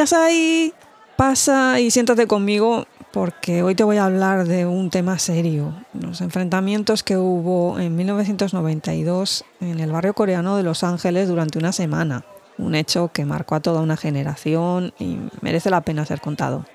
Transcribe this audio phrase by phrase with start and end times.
[0.00, 0.74] ahí,
[1.16, 6.20] pasa y siéntate conmigo porque hoy te voy a hablar de un tema serio, los
[6.20, 12.26] enfrentamientos que hubo en 1992 en el barrio coreano de Los Ángeles durante una semana,
[12.58, 16.66] un hecho que marcó a toda una generación y merece la pena ser contado.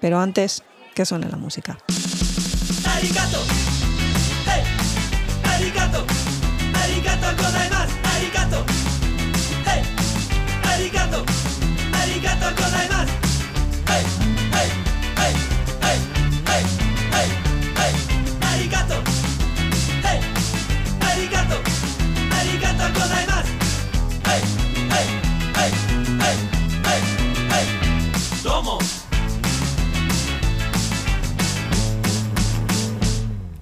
[0.00, 0.62] Pero antes,
[0.94, 1.76] que suene la música.
[2.86, 3.38] Arigato.
[4.46, 4.62] Hey.
[5.44, 6.06] Arigato.
[6.74, 7.42] Arigato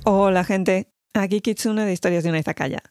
[0.05, 2.83] Hola gente, aquí Kitsune de Historias de una Izakaya.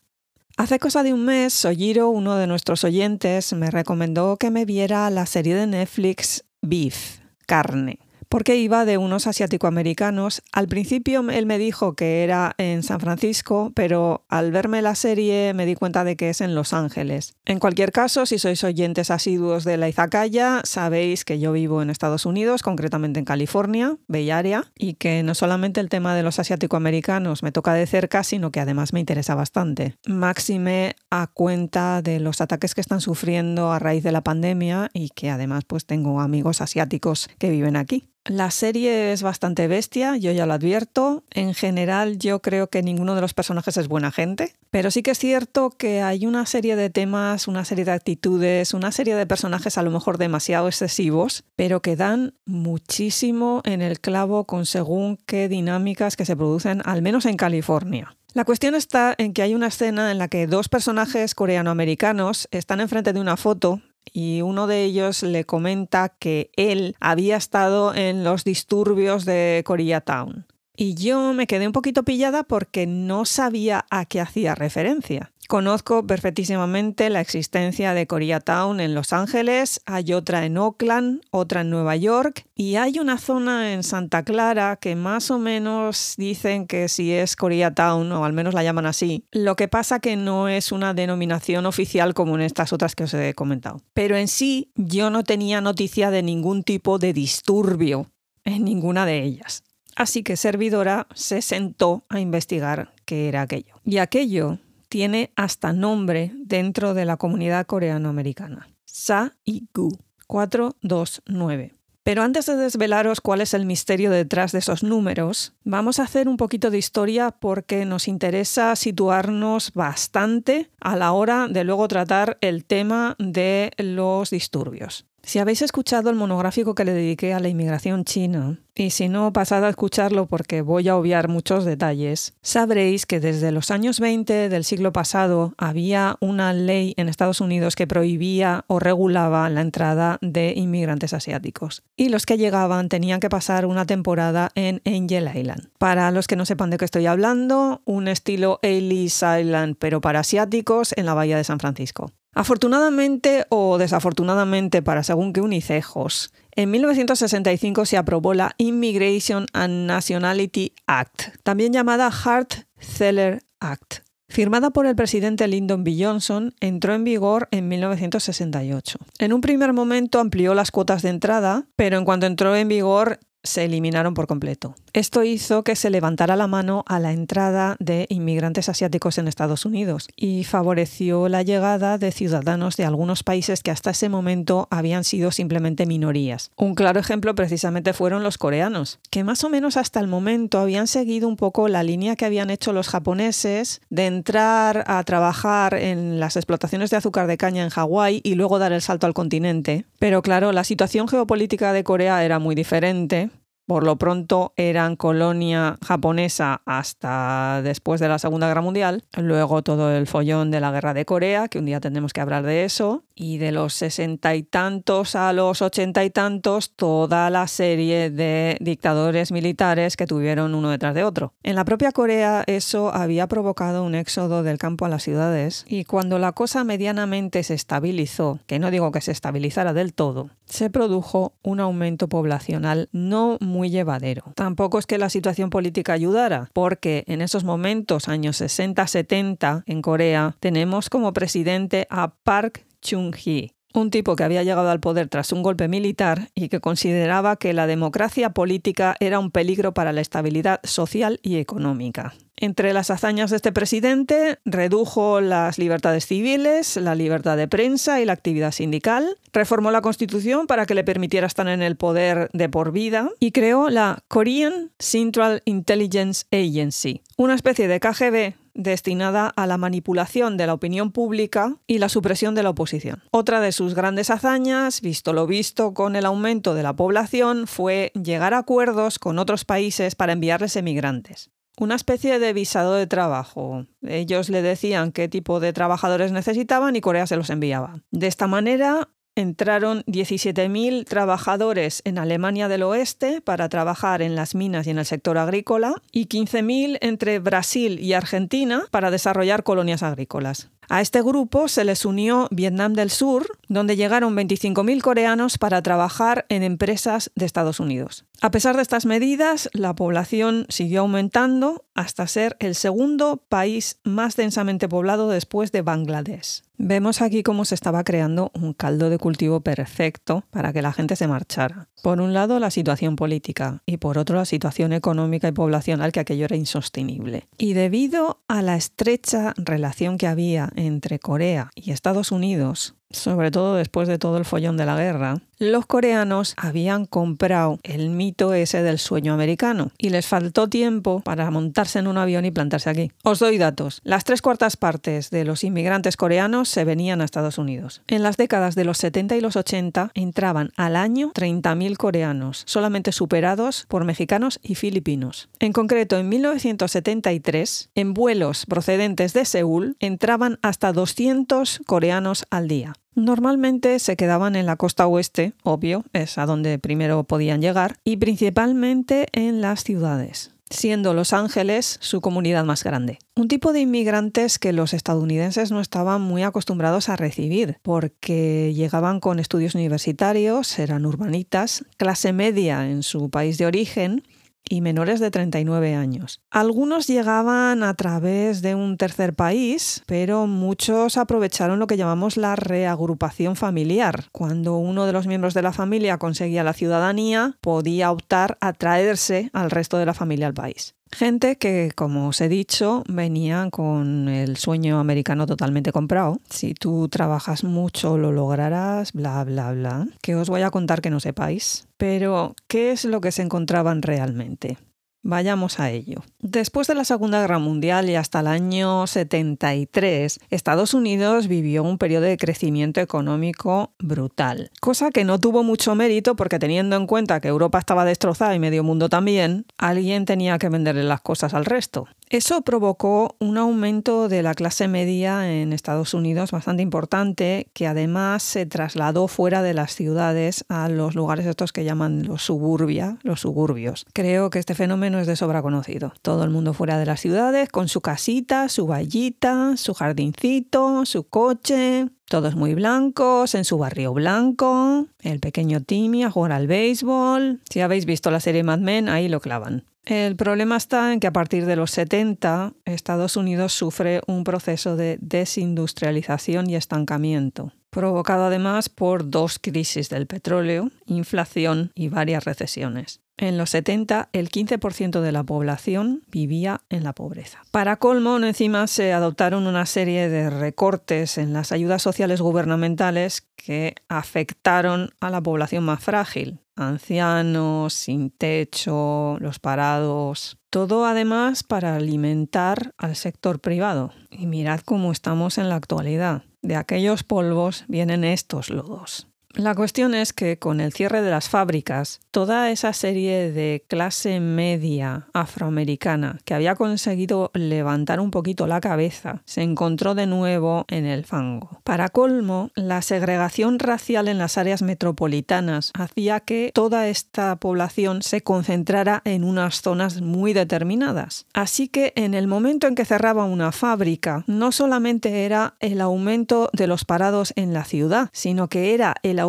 [0.58, 5.10] Hace cosa de un mes, Sojiro, uno de nuestros oyentes, me recomendó que me viera
[5.10, 10.42] la serie de Netflix Beef, carne porque iba de unos asiático-americanos.
[10.54, 15.54] Al principio él me dijo que era en San Francisco, pero al verme la serie
[15.54, 17.34] me di cuenta de que es en Los Ángeles.
[17.46, 21.90] En cualquier caso, si sois oyentes asiduos de la Izakaya, sabéis que yo vivo en
[21.90, 26.40] Estados Unidos, concretamente en California, Bay Area, y que no solamente el tema de los
[26.40, 29.96] asiático-americanos me toca de cerca, sino que además me interesa bastante.
[30.06, 35.10] Máxime a cuenta de los ataques que están sufriendo a raíz de la pandemia y
[35.10, 38.10] que además pues tengo amigos asiáticos que viven aquí.
[38.30, 41.24] La serie es bastante bestia, yo ya lo advierto.
[41.32, 45.12] En general yo creo que ninguno de los personajes es buena gente, pero sí que
[45.12, 49.26] es cierto que hay una serie de temas, una serie de actitudes, una serie de
[49.26, 55.18] personajes a lo mejor demasiado excesivos, pero que dan muchísimo en el clavo con según
[55.26, 58.16] qué dinámicas que se producen, al menos en California.
[58.36, 62.80] La cuestión está en que hay una escena en la que dos personajes coreanoamericanos están
[62.80, 63.82] enfrente de una foto
[64.14, 70.46] y uno de ellos le comenta que él había estado en los disturbios de Koreatown.
[70.76, 75.34] Y yo me quedé un poquito pillada porque no sabía a qué hacía referencia.
[75.50, 81.72] Conozco perfectísimamente la existencia de Koreatown en Los Ángeles, hay otra en Oakland, otra en
[81.72, 86.88] Nueva York y hay una zona en Santa Clara que más o menos dicen que
[86.88, 89.26] si es Koreatown o al menos la llaman así.
[89.32, 93.14] Lo que pasa que no es una denominación oficial como en estas otras que os
[93.16, 93.82] he comentado.
[93.96, 98.12] Pero en sí yo no tenía noticia de ningún tipo de disturbio
[98.46, 99.64] en ninguna de ellas.
[99.96, 103.82] Así que Servidora se sentó a investigar qué era aquello.
[103.84, 108.68] Y aquello tiene hasta nombre dentro de la comunidad coreano-americana.
[108.86, 111.74] Sa-i-gu 429.
[112.04, 116.28] Pero antes de desvelaros cuál es el misterio detrás de esos números, vamos a hacer
[116.28, 122.38] un poquito de historia porque nos interesa situarnos bastante a la hora de luego tratar
[122.42, 125.09] el tema de los disturbios.
[125.24, 129.34] Si habéis escuchado el monográfico que le dediqué a la inmigración china, y si no,
[129.34, 134.48] pasad a escucharlo porque voy a obviar muchos detalles, sabréis que desde los años 20
[134.48, 140.18] del siglo pasado había una ley en Estados Unidos que prohibía o regulaba la entrada
[140.22, 141.84] de inmigrantes asiáticos.
[141.98, 145.70] Y los que llegaban tenían que pasar una temporada en Angel Island.
[145.78, 150.22] Para los que no sepan de qué estoy hablando, un estilo Ellis Island pero para
[150.22, 152.12] asiáticos en la bahía de San Francisco.
[152.34, 160.74] Afortunadamente o desafortunadamente para según que unicejos, en 1965 se aprobó la Immigration and Nationality
[160.88, 164.00] Act, también llamada Hart-Celler Act.
[164.30, 165.96] Firmada por el presidente Lyndon B.
[166.00, 169.00] Johnson, entró en vigor en 1968.
[169.18, 173.20] En un primer momento amplió las cuotas de entrada, pero en cuanto entró en vigor
[173.44, 174.76] se eliminaron por completo.
[174.94, 179.66] Esto hizo que se levantara la mano a la entrada de inmigrantes asiáticos en Estados
[179.66, 185.04] Unidos y favoreció la llegada de ciudadanos de algunos países que hasta ese momento habían
[185.04, 186.52] sido simplemente minorías.
[186.58, 190.88] Un claro ejemplo precisamente fueron los coreanos, que más o menos hasta el momento habían
[190.88, 196.20] seguido un poco la línea que habían hecho los japoneses de entrar a trabajar en
[196.20, 199.86] las explotaciones de azúcar de caña en Hawái y luego dar el salto al continente.
[200.00, 203.29] Pero claro, la situación geopolítica de Corea era muy diferente
[203.70, 209.04] por lo pronto eran colonia japonesa hasta después de la Segunda Guerra Mundial.
[209.16, 212.42] Luego todo el follón de la Guerra de Corea, que un día tendremos que hablar
[212.42, 213.04] de eso.
[213.22, 218.56] Y de los sesenta y tantos a los ochenta y tantos, toda la serie de
[218.62, 221.34] dictadores militares que tuvieron uno detrás de otro.
[221.44, 225.66] En la propia Corea eso había provocado un éxodo del campo a las ciudades.
[225.68, 230.30] Y cuando la cosa medianamente se estabilizó, que no digo que se estabilizara del todo,
[230.46, 234.32] se produjo un aumento poblacional no muy llevadero.
[234.36, 240.38] Tampoco es que la situación política ayudara, porque en esos momentos, años 60-70, en Corea,
[240.40, 245.44] tenemos como presidente a Park Chung-hee, un tipo que había llegado al poder tras un
[245.44, 250.60] golpe militar y que consideraba que la democracia política era un peligro para la estabilidad
[250.64, 252.14] social y económica.
[252.42, 258.06] Entre las hazañas de este presidente, redujo las libertades civiles, la libertad de prensa y
[258.06, 262.48] la actividad sindical, reformó la constitución para que le permitiera estar en el poder de
[262.48, 269.48] por vida y creó la Korean Central Intelligence Agency, una especie de KGB destinada a
[269.48, 273.04] la manipulación de la opinión pública y la supresión de la oposición.
[273.12, 277.92] Otra de sus grandes hazañas, visto lo visto con el aumento de la población, fue
[277.96, 283.66] llegar a acuerdos con otros países para enviarles emigrantes una especie de visado de trabajo.
[283.82, 287.84] Ellos le decían qué tipo de trabajadores necesitaban y Corea se los enviaba.
[287.92, 294.66] De esta manera, entraron 17.000 trabajadores en Alemania del Oeste para trabajar en las minas
[294.68, 300.50] y en el sector agrícola y 15.000 entre Brasil y Argentina para desarrollar colonias agrícolas.
[300.72, 306.28] A este grupo se les unió Vietnam del Sur, donde llegaron 25.000 coreanos para trabajar
[306.30, 308.06] en empresas de Estados Unidos.
[308.22, 314.16] A pesar de estas medidas, la población siguió aumentando hasta ser el segundo país más
[314.16, 316.44] densamente poblado después de Bangladesh.
[316.62, 320.98] Vemos aquí cómo se estaba creando un caldo de cultivo perfecto para que la gente
[320.98, 321.70] se marchara.
[321.82, 326.02] Por un lado, la situación política y por otro, la situación económica y poblacional, que
[326.02, 327.30] aquello era insostenible.
[327.38, 333.56] Y debido a la estrecha relación que había entre Corea y Estados Unidos, sobre todo
[333.56, 338.62] después de todo el follón de la guerra, los coreanos habían comprado el mito ese
[338.62, 342.92] del sueño americano y les faltó tiempo para montarse en un avión y plantarse aquí.
[343.04, 343.80] Os doy datos.
[343.86, 347.82] Las tres cuartas partes de los inmigrantes coreanos se venían a Estados Unidos.
[347.88, 352.92] En las décadas de los 70 y los 80 entraban al año 30.000 coreanos, solamente
[352.92, 355.30] superados por mexicanos y filipinos.
[355.40, 362.74] En concreto, en 1973, en vuelos procedentes de Seúl entraban hasta 200 coreanos al día.
[362.96, 367.98] Normalmente se quedaban en la costa oeste, obvio, es a donde primero podían llegar, y
[367.98, 373.00] principalmente en las ciudades siendo Los Ángeles su comunidad más grande.
[373.16, 379.00] Un tipo de inmigrantes que los estadounidenses no estaban muy acostumbrados a recibir, porque llegaban
[379.00, 384.04] con estudios universitarios, eran urbanitas, clase media en su país de origen,
[384.50, 386.22] y menores de 39 años.
[386.32, 392.36] Algunos llegaban a través de un tercer país, pero muchos aprovecharon lo que llamamos la
[392.36, 394.06] reagrupación familiar.
[394.12, 399.30] Cuando uno de los miembros de la familia conseguía la ciudadanía, podía optar a traerse
[399.34, 400.76] al resto de la familia al país.
[400.92, 406.20] Gente que, como os he dicho, venían con el sueño americano totalmente comprado.
[406.30, 409.88] Si tú trabajas mucho lo lograrás, bla, bla, bla.
[410.02, 411.68] Que os voy a contar que no sepáis.
[411.78, 414.58] Pero, ¿qué es lo que se encontraban realmente?
[415.02, 416.04] Vayamos a ello.
[416.20, 421.78] Después de la Segunda Guerra Mundial y hasta el año 73, Estados Unidos vivió un
[421.78, 427.22] periodo de crecimiento económico brutal, cosa que no tuvo mucho mérito porque teniendo en cuenta
[427.22, 431.46] que Europa estaba destrozada y medio mundo también, alguien tenía que venderle las cosas al
[431.46, 431.88] resto.
[432.10, 438.24] Eso provocó un aumento de la clase media en Estados Unidos bastante importante, que además
[438.24, 443.22] se trasladó fuera de las ciudades a los lugares estos que llaman los suburbia, los
[443.22, 443.86] suburbios.
[443.94, 445.94] Creo que este fenómeno es de sobra conocido.
[446.02, 451.04] Todo el mundo fuera de las ciudades, con su casita, su vallita, su jardincito, su
[451.08, 457.42] coche, todos muy blancos, en su barrio blanco, el pequeño Timmy a jugar al béisbol.
[457.48, 459.66] Si habéis visto la serie Mad Men, ahí lo clavan.
[459.90, 464.76] El problema está en que a partir de los 70 Estados Unidos sufre un proceso
[464.76, 473.02] de desindustrialización y estancamiento, provocado además por dos crisis del petróleo, inflación y varias recesiones.
[473.18, 477.42] En los 70, el 15% de la población vivía en la pobreza.
[477.50, 483.74] Para colmo, encima se adoptaron una serie de recortes en las ayudas sociales gubernamentales que
[483.88, 490.38] afectaron a la población más frágil, ancianos, sin techo, los parados.
[490.50, 493.92] Todo además para alimentar al sector privado.
[494.10, 496.24] Y mirad cómo estamos en la actualidad.
[496.42, 499.09] De aquellos polvos vienen estos lodos.
[499.36, 504.20] La cuestión es que con el cierre de las fábricas, toda esa serie de clase
[504.20, 510.86] media afroamericana que había conseguido levantar un poquito la cabeza se encontró de nuevo en
[510.86, 511.62] el fango.
[511.64, 518.22] Para colmo, la segregación racial en las áreas metropolitanas hacía que toda esta población se
[518.22, 521.28] concentrara en unas zonas muy determinadas.
[521.34, 526.50] Así que en el momento en que cerraba una fábrica, no solamente era el aumento
[526.52, 529.20] de los parados en la ciudad, sino que era el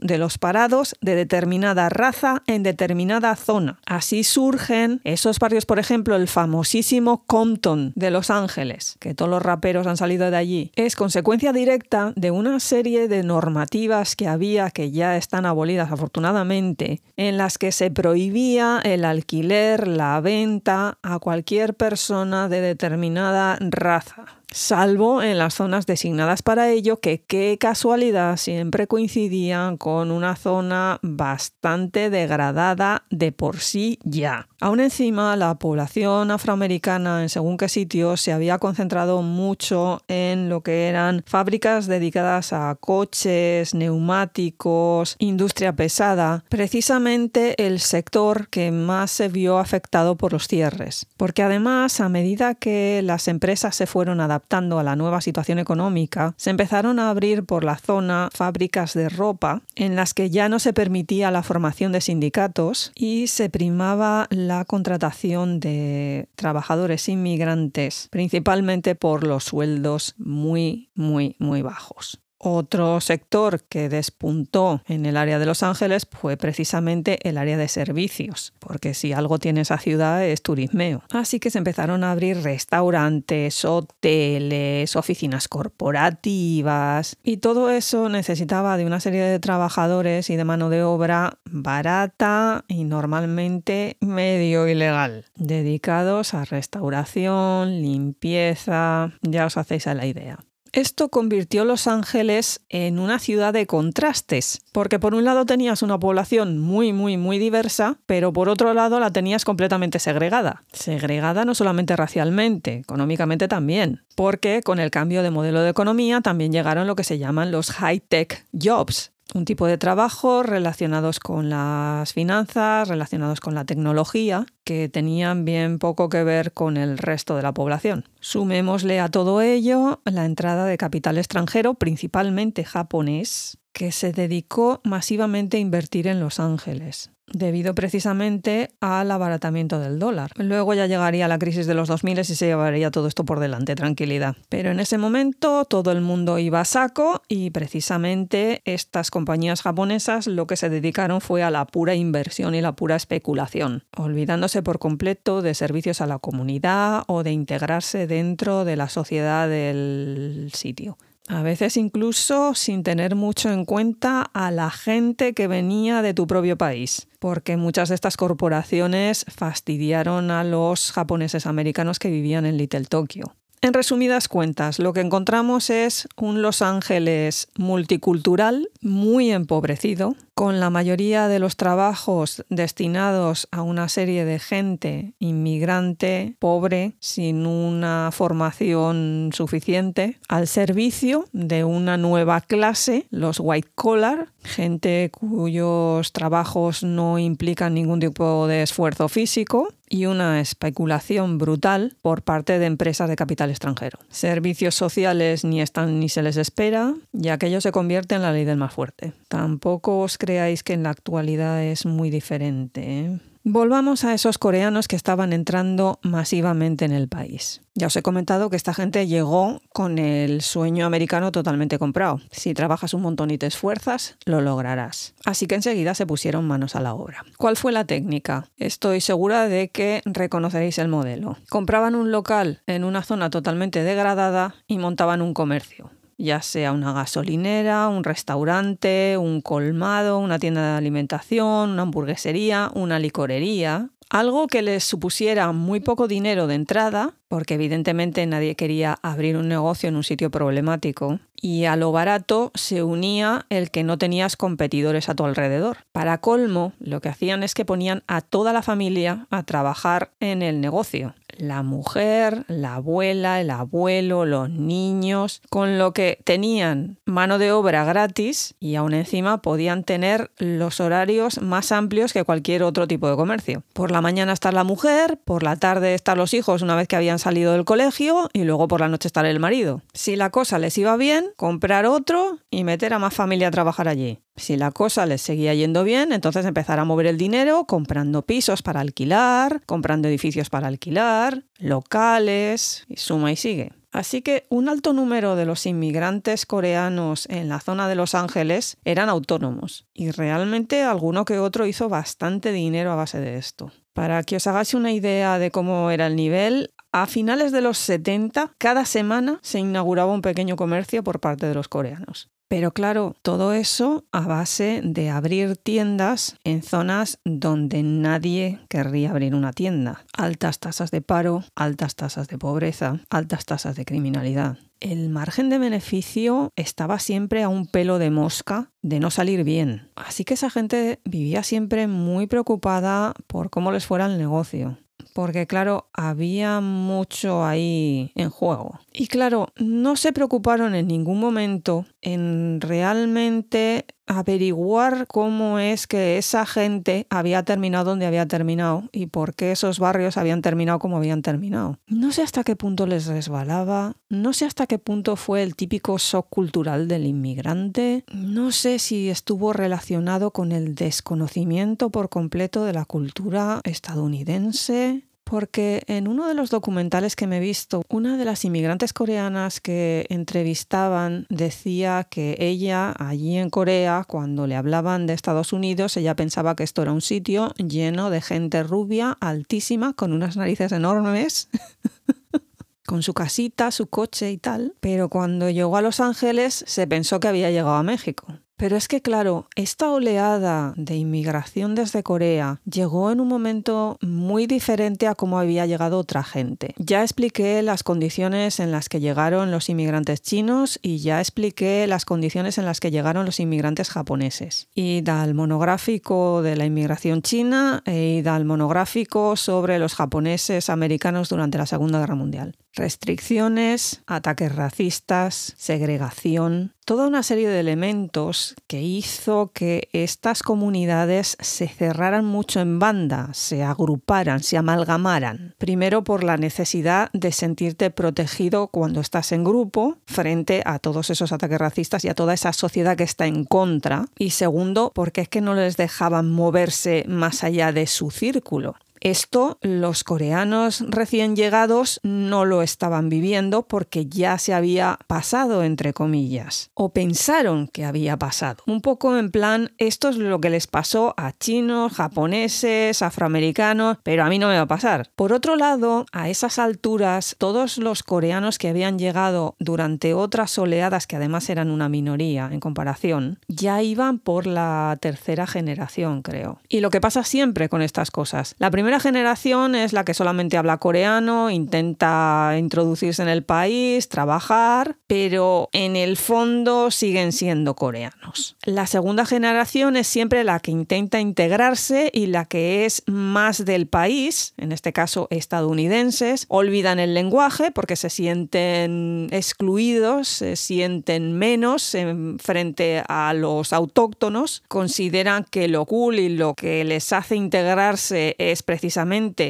[0.00, 3.78] de los parados de determinada raza en determinada zona.
[3.86, 9.42] Así surgen esos barrios, por ejemplo, el famosísimo Compton de Los Ángeles, que todos los
[9.42, 10.72] raperos han salido de allí.
[10.76, 17.00] Es consecuencia directa de una serie de normativas que había, que ya están abolidas afortunadamente,
[17.16, 24.38] en las que se prohibía el alquiler, la venta a cualquier persona de determinada raza
[24.50, 30.98] salvo en las zonas designadas para ello, que qué casualidad siempre coincidían con una zona
[31.02, 34.48] bastante degradada de por sí ya.
[34.60, 40.62] Aún encima, la población afroamericana en según qué sitios se había concentrado mucho en lo
[40.62, 49.28] que eran fábricas dedicadas a coches, neumáticos, industria pesada, precisamente el sector que más se
[49.28, 51.06] vio afectado por los cierres.
[51.16, 55.58] Porque además, a medida que las empresas se fueron adaptando, adaptando a la nueva situación
[55.58, 60.48] económica, se empezaron a abrir por la zona fábricas de ropa en las que ya
[60.48, 68.08] no se permitía la formación de sindicatos y se primaba la contratación de trabajadores inmigrantes,
[68.10, 72.20] principalmente por los sueldos muy, muy, muy bajos.
[72.38, 77.66] Otro sector que despuntó en el área de Los Ángeles fue precisamente el área de
[77.66, 81.02] servicios, porque si algo tiene esa ciudad es turismeo.
[81.10, 88.86] Así que se empezaron a abrir restaurantes, hoteles, oficinas corporativas y todo eso necesitaba de
[88.86, 96.34] una serie de trabajadores y de mano de obra barata y normalmente medio ilegal, dedicados
[96.34, 100.38] a restauración, limpieza, ya os hacéis a la idea.
[100.72, 105.98] Esto convirtió Los Ángeles en una ciudad de contrastes, porque por un lado tenías una
[105.98, 110.64] población muy, muy, muy diversa, pero por otro lado la tenías completamente segregada.
[110.72, 116.52] Segregada no solamente racialmente, económicamente también, porque con el cambio de modelo de economía también
[116.52, 122.12] llegaron lo que se llaman los high-tech jobs, un tipo de trabajo relacionados con las
[122.12, 127.42] finanzas, relacionados con la tecnología, que tenían bien poco que ver con el resto de
[127.42, 128.08] la población.
[128.20, 135.56] Sumémosle a todo ello la entrada de capital extranjero, principalmente japonés, que se dedicó masivamente
[135.56, 140.32] a invertir en Los Ángeles debido precisamente al abaratamiento del dólar.
[140.36, 143.76] Luego ya llegaría la crisis de los 2000 y se llevaría todo esto por delante,
[143.76, 144.34] tranquilidad.
[144.48, 150.26] Pero en ese momento todo el mundo iba a saco y precisamente estas compañías japonesas
[150.26, 154.80] lo que se dedicaron fue a la pura inversión y la pura especulación, olvidándose por
[154.80, 160.96] completo de servicios a la comunidad o de integrarse dentro de la sociedad del sitio
[161.28, 166.26] a veces incluso sin tener mucho en cuenta a la gente que venía de tu
[166.26, 172.56] propio país, porque muchas de estas corporaciones fastidiaron a los japoneses americanos que vivían en
[172.56, 173.34] Little Tokyo.
[173.60, 180.70] En resumidas cuentas, lo que encontramos es un Los Ángeles multicultural, muy empobrecido, con la
[180.70, 189.30] mayoría de los trabajos destinados a una serie de gente inmigrante, pobre, sin una formación
[189.34, 197.74] suficiente, al servicio de una nueva clase, los white collar, gente cuyos trabajos no implican
[197.74, 203.50] ningún tipo de esfuerzo físico y una especulación brutal por parte de empresas de capital
[203.50, 203.98] extranjero.
[204.10, 208.44] Servicios sociales ni están ni se les espera y aquello se convierte en la ley
[208.44, 209.12] del más fuerte.
[209.28, 212.82] Tampoco os creáis que en la actualidad es muy diferente.
[212.82, 213.18] ¿eh?
[213.44, 217.62] Volvamos a esos coreanos que estaban entrando masivamente en el país.
[217.74, 222.20] Ya os he comentado que esta gente llegó con el sueño americano totalmente comprado.
[222.32, 225.14] Si trabajas un montón y te esfuerzas, lo lograrás.
[225.24, 227.24] Así que enseguida se pusieron manos a la obra.
[227.36, 228.48] ¿Cuál fue la técnica?
[228.56, 231.38] Estoy segura de que reconoceréis el modelo.
[231.48, 236.92] Compraban un local en una zona totalmente degradada y montaban un comercio ya sea una
[236.92, 244.62] gasolinera, un restaurante, un colmado, una tienda de alimentación, una hamburguesería, una licorería, algo que
[244.62, 249.96] les supusiera muy poco dinero de entrada, porque evidentemente nadie quería abrir un negocio en
[249.96, 255.14] un sitio problemático, y a lo barato se unía el que no tenías competidores a
[255.14, 255.78] tu alrededor.
[255.92, 260.42] Para colmo, lo que hacían es que ponían a toda la familia a trabajar en
[260.42, 267.38] el negocio la mujer, la abuela, el abuelo, los niños, con lo que tenían mano
[267.38, 272.86] de obra gratis y aún encima podían tener los horarios más amplios que cualquier otro
[272.86, 273.62] tipo de comercio.
[273.72, 276.96] Por la mañana estar la mujer, por la tarde estar los hijos una vez que
[276.96, 279.82] habían salido del colegio y luego por la noche estar el marido.
[279.92, 283.88] Si la cosa les iba bien, comprar otro y meter a más familia a trabajar
[283.88, 284.20] allí.
[284.36, 288.62] Si la cosa les seguía yendo bien, entonces empezar a mover el dinero comprando pisos
[288.62, 293.72] para alquilar, comprando edificios para alquilar, locales, y suma y sigue.
[293.90, 298.76] Así que un alto número de los inmigrantes coreanos en la zona de Los Ángeles
[298.84, 303.72] eran autónomos y realmente alguno que otro hizo bastante dinero a base de esto.
[303.94, 307.78] Para que os hagáis una idea de cómo era el nivel, a finales de los
[307.78, 312.30] 70, cada semana se inauguraba un pequeño comercio por parte de los coreanos.
[312.48, 319.34] Pero claro, todo eso a base de abrir tiendas en zonas donde nadie querría abrir
[319.34, 320.06] una tienda.
[320.16, 324.56] Altas tasas de paro, altas tasas de pobreza, altas tasas de criminalidad.
[324.80, 329.90] El margen de beneficio estaba siempre a un pelo de mosca de no salir bien.
[329.94, 334.78] Así que esa gente vivía siempre muy preocupada por cómo les fuera el negocio
[335.14, 338.80] porque claro, había mucho ahí en juego.
[338.92, 346.46] Y claro, no se preocuparon en ningún momento en realmente averiguar cómo es que esa
[346.46, 351.22] gente había terminado donde había terminado y por qué esos barrios habían terminado como habían
[351.22, 351.78] terminado.
[351.86, 355.98] No sé hasta qué punto les resbalaba, no sé hasta qué punto fue el típico
[355.98, 362.72] shock cultural del inmigrante, no sé si estuvo relacionado con el desconocimiento por completo de
[362.72, 368.24] la cultura estadounidense, porque en uno de los documentales que me he visto, una de
[368.24, 375.12] las inmigrantes coreanas que entrevistaban decía que ella allí en Corea, cuando le hablaban de
[375.12, 380.14] Estados Unidos, ella pensaba que esto era un sitio lleno de gente rubia, altísima, con
[380.14, 381.50] unas narices enormes.
[382.86, 387.20] con su casita, su coche y tal, pero cuando llegó a Los Ángeles se pensó
[387.20, 388.26] que había llegado a México.
[388.58, 394.48] Pero es que, claro, esta oleada de inmigración desde Corea llegó en un momento muy
[394.48, 396.74] diferente a cómo había llegado otra gente.
[396.76, 402.04] Ya expliqué las condiciones en las que llegaron los inmigrantes chinos y ya expliqué las
[402.04, 404.66] condiciones en las que llegaron los inmigrantes japoneses.
[404.74, 410.68] Y da el monográfico de la inmigración china e da el monográfico sobre los japoneses
[410.68, 412.56] americanos durante la Segunda Guerra Mundial.
[412.74, 421.68] Restricciones, ataques racistas, segregación, toda una serie de elementos que hizo que estas comunidades se
[421.68, 425.54] cerraran mucho en banda, se agruparan, se amalgamaran.
[425.58, 431.30] Primero por la necesidad de sentirte protegido cuando estás en grupo frente a todos esos
[431.30, 434.06] ataques racistas y a toda esa sociedad que está en contra.
[434.18, 438.76] Y segundo, porque es que no les dejaban moverse más allá de su círculo.
[439.00, 445.92] Esto los coreanos recién llegados no lo estaban viviendo porque ya se había pasado, entre
[445.92, 448.62] comillas, o pensaron que había pasado.
[448.66, 454.24] Un poco en plan, esto es lo que les pasó a chinos, japoneses, afroamericanos, pero
[454.24, 455.10] a mí no me va a pasar.
[455.14, 461.06] Por otro lado, a esas alturas, todos los coreanos que habían llegado durante otras oleadas,
[461.06, 466.60] que además eran una minoría en comparación, ya iban por la tercera generación, creo.
[466.68, 470.14] Y lo que pasa siempre con estas cosas, la primera primera generación es la que
[470.14, 477.76] solamente habla coreano, intenta introducirse en el país, trabajar, pero en el fondo siguen siendo
[477.76, 478.56] coreanos.
[478.64, 483.88] La segunda generación es siempre la que intenta integrarse y la que es más del
[483.88, 491.94] país, en este caso estadounidenses, olvidan el lenguaje porque se sienten excluidos, se sienten menos
[491.94, 498.34] en frente a los autóctonos, consideran que lo cool y lo que les hace integrarse
[498.38, 498.77] es precisamente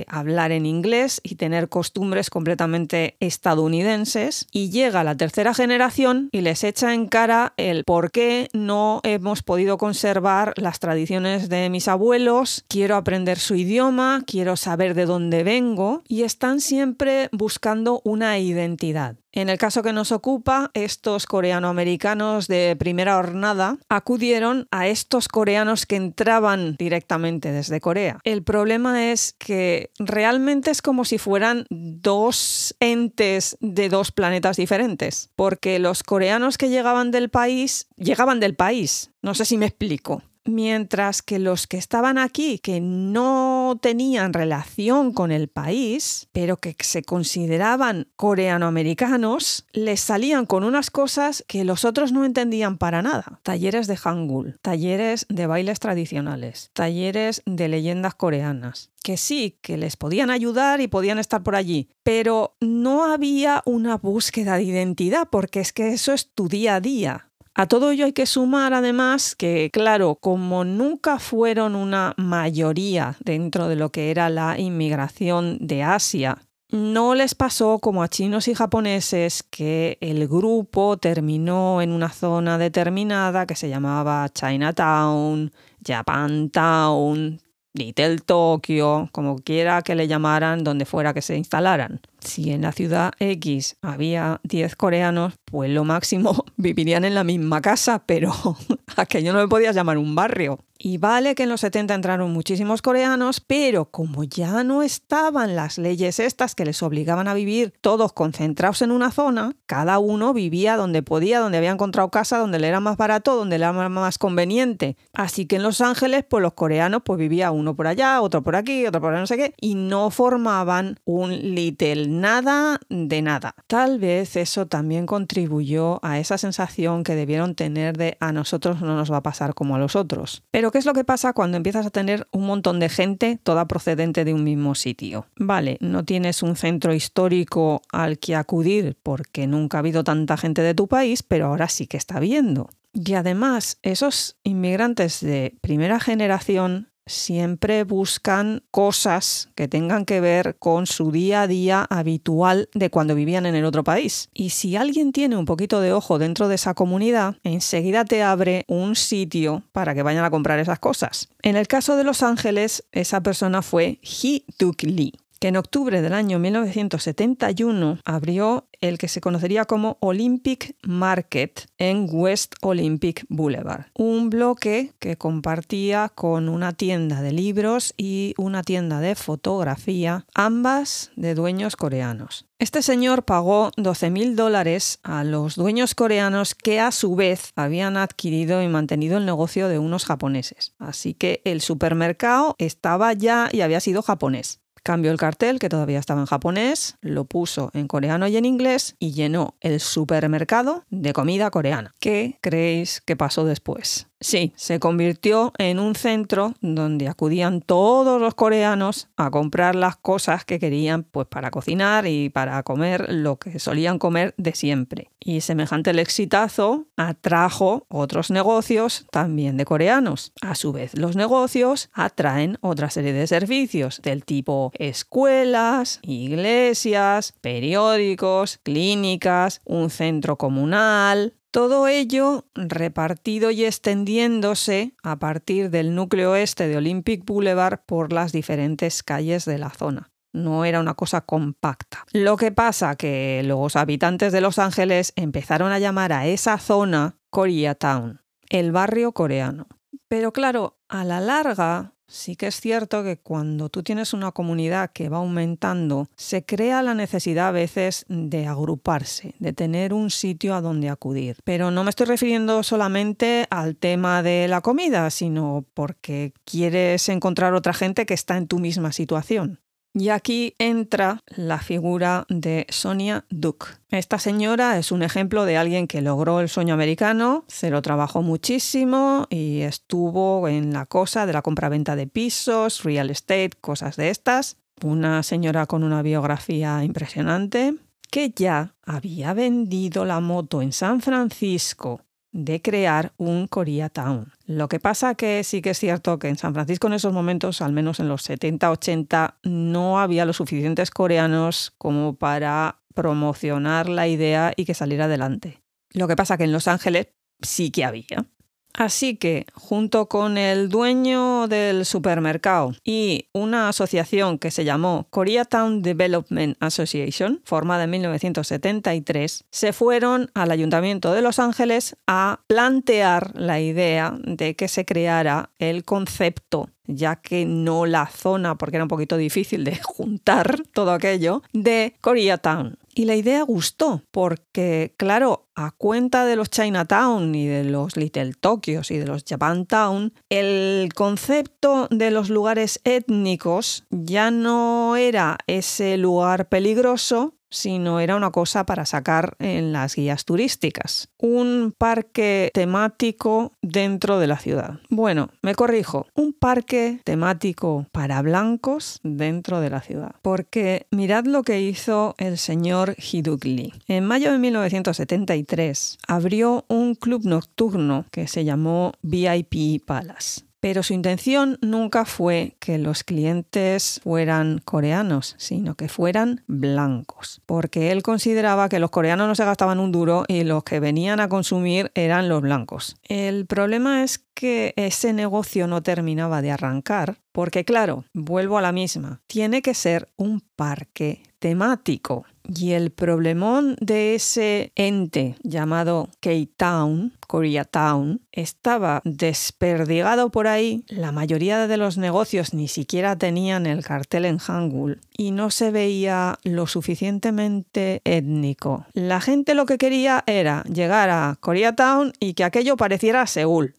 [0.08, 4.46] hablar en inglés y tener costumbres completamente estadounidenses.
[4.52, 9.42] Y llega la tercera generación y les echa en cara el por qué no hemos
[9.42, 15.42] podido conservar las tradiciones de mis abuelos, quiero aprender su idioma, quiero saber de dónde
[15.42, 19.16] vengo y están siempre buscando una identidad.
[19.38, 25.86] En el caso que nos ocupa, estos coreanoamericanos de primera jornada acudieron a estos coreanos
[25.86, 28.18] que entraban directamente desde Corea.
[28.24, 35.30] El problema es que realmente es como si fueran dos entes de dos planetas diferentes,
[35.36, 39.12] porque los coreanos que llegaban del país, llegaban del país.
[39.22, 45.12] No sé si me explico mientras que los que estaban aquí, que no tenían relación
[45.12, 51.84] con el país, pero que se consideraban coreanoamericanos, les salían con unas cosas que los
[51.84, 53.40] otros no entendían para nada.
[53.42, 59.96] Talleres de hangul, talleres de bailes tradicionales, talleres de leyendas coreanas, que sí, que les
[59.96, 65.60] podían ayudar y podían estar por allí, pero no había una búsqueda de identidad, porque
[65.60, 67.27] es que eso es tu día a día.
[67.60, 73.66] A todo ello hay que sumar además que, claro, como nunca fueron una mayoría dentro
[73.66, 76.38] de lo que era la inmigración de Asia,
[76.70, 82.58] no les pasó como a chinos y japoneses que el grupo terminó en una zona
[82.58, 85.50] determinada que se llamaba Chinatown,
[85.84, 87.40] Japantown,
[87.74, 92.00] Little Tokyo, como quiera que le llamaran, donde fuera que se instalaran.
[92.20, 97.60] Si en la ciudad X había 10 coreanos, pues lo máximo vivirían en la misma
[97.60, 98.32] casa, pero
[98.96, 100.58] aquello no le podías llamar un barrio.
[100.80, 105.76] Y vale que en los 70 entraron muchísimos coreanos, pero como ya no estaban las
[105.76, 110.76] leyes estas que les obligaban a vivir todos concentrados en una zona, cada uno vivía
[110.76, 114.18] donde podía, donde había encontrado casa, donde le era más barato, donde le era más
[114.18, 114.96] conveniente.
[115.14, 118.54] Así que en Los Ángeles, pues los coreanos, pues vivía uno por allá, otro por
[118.54, 123.54] aquí, otro por no sé qué, y no formaban un little nada de nada.
[123.66, 128.96] Tal vez eso también contribuyó a esa sensación que debieron tener de a nosotros no
[128.96, 130.42] nos va a pasar como a los otros.
[130.50, 133.66] Pero ¿qué es lo que pasa cuando empiezas a tener un montón de gente toda
[133.66, 135.26] procedente de un mismo sitio?
[135.36, 140.62] Vale, no tienes un centro histórico al que acudir porque nunca ha habido tanta gente
[140.62, 142.70] de tu país, pero ahora sí que está habiendo.
[142.92, 150.86] Y además, esos inmigrantes de primera generación siempre buscan cosas que tengan que ver con
[150.86, 154.28] su día a día habitual de cuando vivían en el otro país.
[154.32, 158.64] Y si alguien tiene un poquito de ojo dentro de esa comunidad, enseguida te abre
[158.68, 161.28] un sitio para que vayan a comprar esas cosas.
[161.42, 166.02] En el caso de Los Ángeles, esa persona fue Hee Duk Lee que en octubre
[166.02, 173.86] del año 1971 abrió el que se conocería como Olympic Market en West Olympic Boulevard,
[173.94, 181.10] un bloque que compartía con una tienda de libros y una tienda de fotografía, ambas
[181.16, 182.46] de dueños coreanos.
[182.60, 187.96] Este señor pagó 12 mil dólares a los dueños coreanos que a su vez habían
[187.96, 190.74] adquirido y mantenido el negocio de unos japoneses.
[190.80, 194.60] Así que el supermercado estaba ya y había sido japonés.
[194.82, 198.96] Cambió el cartel, que todavía estaba en japonés, lo puso en coreano y en inglés
[198.98, 201.94] y llenó el supermercado de comida coreana.
[202.00, 204.08] ¿Qué creéis que pasó después?
[204.20, 210.44] Sí, se convirtió en un centro donde acudían todos los coreanos a comprar las cosas
[210.44, 215.12] que querían pues para cocinar y para comer lo que solían comer de siempre.
[215.20, 220.32] Y semejante el exitazo atrajo otros negocios también de coreanos.
[220.40, 228.58] A su vez, los negocios atraen otra serie de servicios del tipo escuelas, iglesias, periódicos,
[228.64, 236.76] clínicas, un centro comunal, todo ello repartido y extendiéndose a partir del núcleo este de
[236.76, 240.12] Olympic Boulevard por las diferentes calles de la zona.
[240.32, 242.04] No era una cosa compacta.
[242.12, 247.16] Lo que pasa que los habitantes de Los Ángeles empezaron a llamar a esa zona
[247.28, 249.66] Koreatown, el barrio coreano.
[250.06, 254.90] Pero claro, a la larga Sí que es cierto que cuando tú tienes una comunidad
[254.92, 260.54] que va aumentando, se crea la necesidad a veces de agruparse, de tener un sitio
[260.54, 261.36] a donde acudir.
[261.44, 267.52] Pero no me estoy refiriendo solamente al tema de la comida, sino porque quieres encontrar
[267.52, 269.60] otra gente que está en tu misma situación.
[269.94, 273.66] Y aquí entra la figura de Sonia Duke.
[273.90, 278.22] Esta señora es un ejemplo de alguien que logró el sueño americano, se lo trabajó
[278.22, 284.10] muchísimo y estuvo en la cosa de la compraventa de pisos, real estate, cosas de
[284.10, 284.56] estas.
[284.84, 287.74] Una señora con una biografía impresionante
[288.10, 292.02] que ya había vendido la moto en San Francisco
[292.38, 294.32] de crear un Koreatown.
[294.46, 297.60] Lo que pasa que sí que es cierto que en San Francisco en esos momentos,
[297.60, 304.52] al menos en los 70-80, no había los suficientes coreanos como para promocionar la idea
[304.54, 305.60] y que saliera adelante.
[305.90, 307.08] Lo que pasa que en Los Ángeles
[307.40, 308.26] sí que había.
[308.74, 315.82] Así que, junto con el dueño del supermercado y una asociación que se llamó Koreatown
[315.82, 323.60] Development Association, formada en 1973, se fueron al Ayuntamiento de Los Ángeles a plantear la
[323.60, 328.88] idea de que se creara el concepto ya que no la zona, porque era un
[328.88, 332.78] poquito difícil de juntar todo aquello, de Koreatown.
[332.98, 338.32] Y la idea gustó, porque claro, a cuenta de los Chinatown y de los Little
[338.32, 345.96] Tokios y de los Japantown, el concepto de los lugares étnicos ya no era ese
[345.96, 351.08] lugar peligroso, sino era una cosa para sacar en las guías turísticas.
[351.18, 354.80] Un parque temático dentro de la ciudad.
[354.90, 360.14] Bueno, me corrijo, un parque temático para blancos dentro de la ciudad.
[360.22, 363.74] Porque mirad lo que hizo el señor Hiduk Lee.
[363.86, 370.47] En mayo de 1973 abrió un club nocturno que se llamó VIP Palace.
[370.60, 377.92] Pero su intención nunca fue que los clientes fueran coreanos, sino que fueran blancos, porque
[377.92, 381.28] él consideraba que los coreanos no se gastaban un duro y los que venían a
[381.28, 382.96] consumir eran los blancos.
[383.04, 388.72] El problema es que ese negocio no terminaba de arrancar, porque claro, vuelvo a la
[388.72, 392.24] misma, tiene que ser un parque temático.
[392.48, 400.82] Y el problemón de ese ente llamado K-Town, Koreatown, estaba desperdigado por ahí.
[400.88, 405.70] La mayoría de los negocios ni siquiera tenían el cartel en Hangul y no se
[405.70, 408.86] veía lo suficientemente étnico.
[408.94, 413.74] La gente lo que quería era llegar a Koreatown y que aquello pareciera Seúl.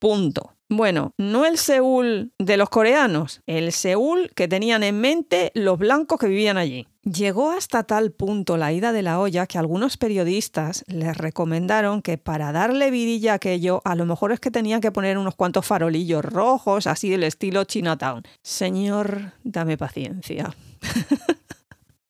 [0.00, 0.54] Punto.
[0.72, 6.20] Bueno, no el Seúl de los coreanos, el Seúl que tenían en mente los blancos
[6.20, 6.86] que vivían allí.
[7.02, 12.18] Llegó hasta tal punto la ida de la olla que algunos periodistas les recomendaron que
[12.18, 15.64] para darle vidilla a aquello, a lo mejor es que tenían que poner unos cuantos
[15.64, 18.24] farolillos rojos, así del estilo Chinatown.
[18.42, 20.54] Señor, dame paciencia.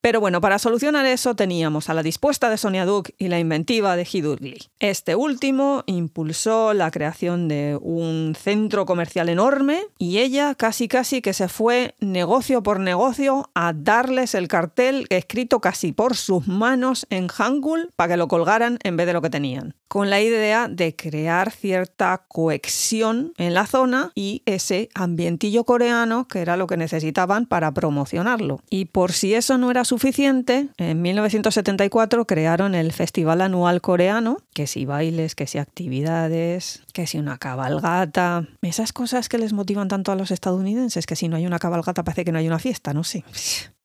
[0.00, 3.96] Pero bueno, para solucionar eso teníamos a la dispuesta de Sonia Duke y la inventiva
[3.96, 4.10] de.
[4.40, 4.58] Lee.
[4.80, 11.32] Este último impulsó la creación de un centro comercial enorme y ella casi casi que
[11.32, 17.28] se fue negocio por negocio a darles el cartel escrito casi por sus manos en
[17.28, 19.74] Hangul para que lo colgaran en vez de lo que tenían.
[19.86, 26.40] Con la idea de crear cierta cohesión en la zona y ese ambientillo coreano que
[26.40, 28.60] era lo que necesitaban para promocionarlo.
[28.70, 34.68] Y por si eso no era suficiente, en 1974 crearon el Festival Anual Coreano, que
[34.68, 40.12] si bailes, que si actividades, que si una cabalgata, esas cosas que les motivan tanto
[40.12, 42.94] a los estadounidenses, que si no hay una cabalgata parece que no hay una fiesta,
[42.94, 43.24] no sé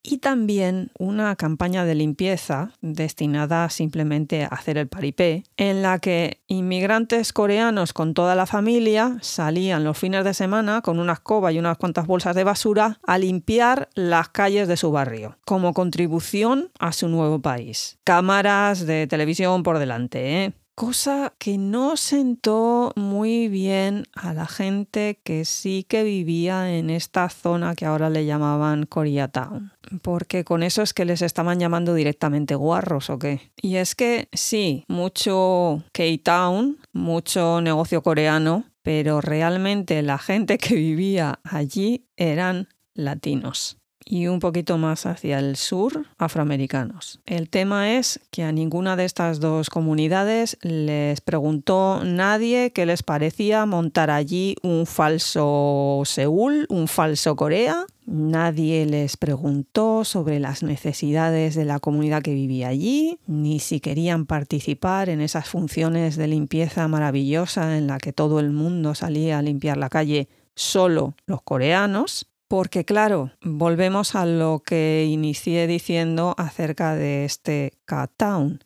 [0.06, 6.42] y también una campaña de limpieza destinada simplemente a hacer el paripé, en la que
[6.48, 11.60] inmigrantes coreanos con toda la familia salían los fines de semana con una escoba y
[11.60, 16.92] unas cuantas bolsas de basura a limpiar las calles de su barrio, como contribución a
[16.92, 17.98] su nuevo país.
[18.04, 20.54] Cámaras de televisión por delante, ¿eh?
[20.76, 27.30] Cosa que no sentó muy bien a la gente que sí que vivía en esta
[27.30, 29.72] zona que ahora le llamaban Koreatown.
[30.02, 33.52] Porque con eso es que les estaban llamando directamente guarros o qué.
[33.62, 41.40] Y es que sí, mucho K-Town, mucho negocio coreano, pero realmente la gente que vivía
[41.44, 47.20] allí eran latinos y un poquito más hacia el sur afroamericanos.
[47.26, 53.02] El tema es que a ninguna de estas dos comunidades les preguntó nadie qué les
[53.02, 57.86] parecía montar allí un falso Seúl, un falso Corea.
[58.06, 64.28] Nadie les preguntó sobre las necesidades de la comunidad que vivía allí, ni si querían
[64.28, 69.42] participar en esas funciones de limpieza maravillosa en la que todo el mundo salía a
[69.42, 72.28] limpiar la calle, solo los coreanos.
[72.48, 77.74] Porque claro, volvemos a lo que inicié diciendo acerca de este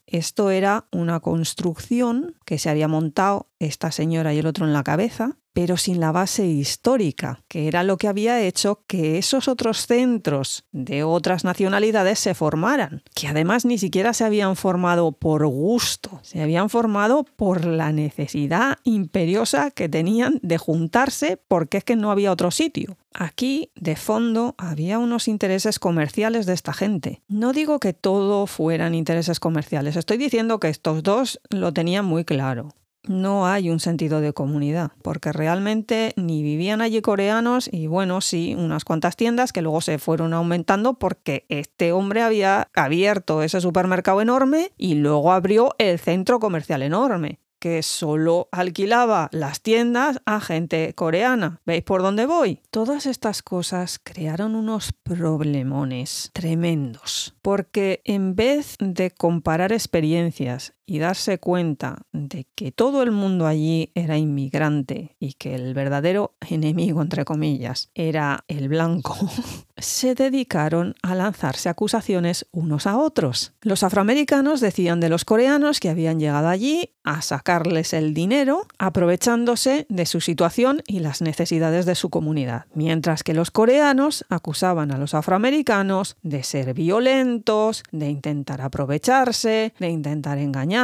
[0.07, 4.83] Esto era una construcción que se había montado esta señora y el otro en la
[4.83, 9.87] cabeza pero sin la base histórica, que era lo que había hecho que esos otros
[9.87, 16.19] centros de otras nacionalidades se formaran, que además ni siquiera se habían formado por gusto,
[16.23, 22.11] se habían formado por la necesidad imperiosa que tenían de juntarse porque es que no
[22.11, 22.95] había otro sitio.
[23.13, 27.21] Aquí, de fondo, había unos intereses comerciales de esta gente.
[27.27, 29.08] No digo que todo fueran intereses
[29.39, 32.69] comerciales, estoy diciendo que estos dos lo tenían muy claro.
[33.07, 38.55] No hay un sentido de comunidad, porque realmente ni vivían allí coreanos y bueno, sí,
[38.55, 44.21] unas cuantas tiendas que luego se fueron aumentando porque este hombre había abierto ese supermercado
[44.21, 50.93] enorme y luego abrió el centro comercial enorme que solo alquilaba las tiendas a gente
[50.95, 51.61] coreana.
[51.65, 52.61] ¿Veis por dónde voy?
[52.71, 61.37] Todas estas cosas crearon unos problemones tremendos, porque en vez de comparar experiencias y darse
[61.37, 67.25] cuenta de que todo el mundo allí era inmigrante y que el verdadero enemigo, entre
[67.25, 69.15] comillas, era el blanco,
[69.77, 73.53] se dedicaron a lanzarse acusaciones unos a otros.
[73.61, 79.85] Los afroamericanos decían de los coreanos que habían llegado allí a sacarles el dinero, aprovechándose
[79.89, 84.97] de su situación y las necesidades de su comunidad, mientras que los coreanos acusaban a
[84.97, 90.78] los afroamericanos de ser violentos, de intentar aprovecharse, de intentar engañar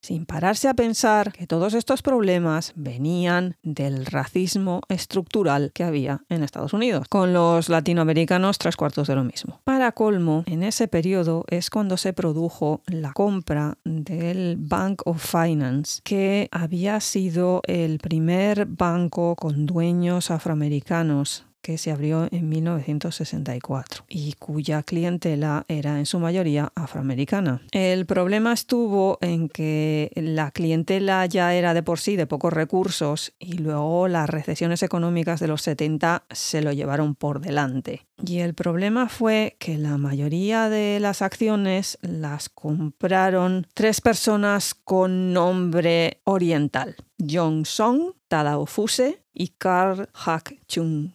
[0.00, 6.42] sin pararse a pensar que todos estos problemas venían del racismo estructural que había en
[6.42, 7.08] Estados Unidos.
[7.08, 9.60] Con los latinoamericanos, tres cuartos de lo mismo.
[9.64, 16.00] Para colmo, en ese periodo es cuando se produjo la compra del Bank of Finance,
[16.04, 24.32] que había sido el primer banco con dueños afroamericanos que se abrió en 1964 y
[24.38, 27.60] cuya clientela era en su mayoría afroamericana.
[27.72, 33.34] El problema estuvo en que la clientela ya era de por sí de pocos recursos
[33.38, 38.06] y luego las recesiones económicas de los 70 se lo llevaron por delante.
[38.16, 45.34] Y el problema fue que la mayoría de las acciones las compraron tres personas con
[45.34, 46.96] nombre oriental.
[47.18, 51.10] Jong Song, Tadao Fuse y Karl Hak Chung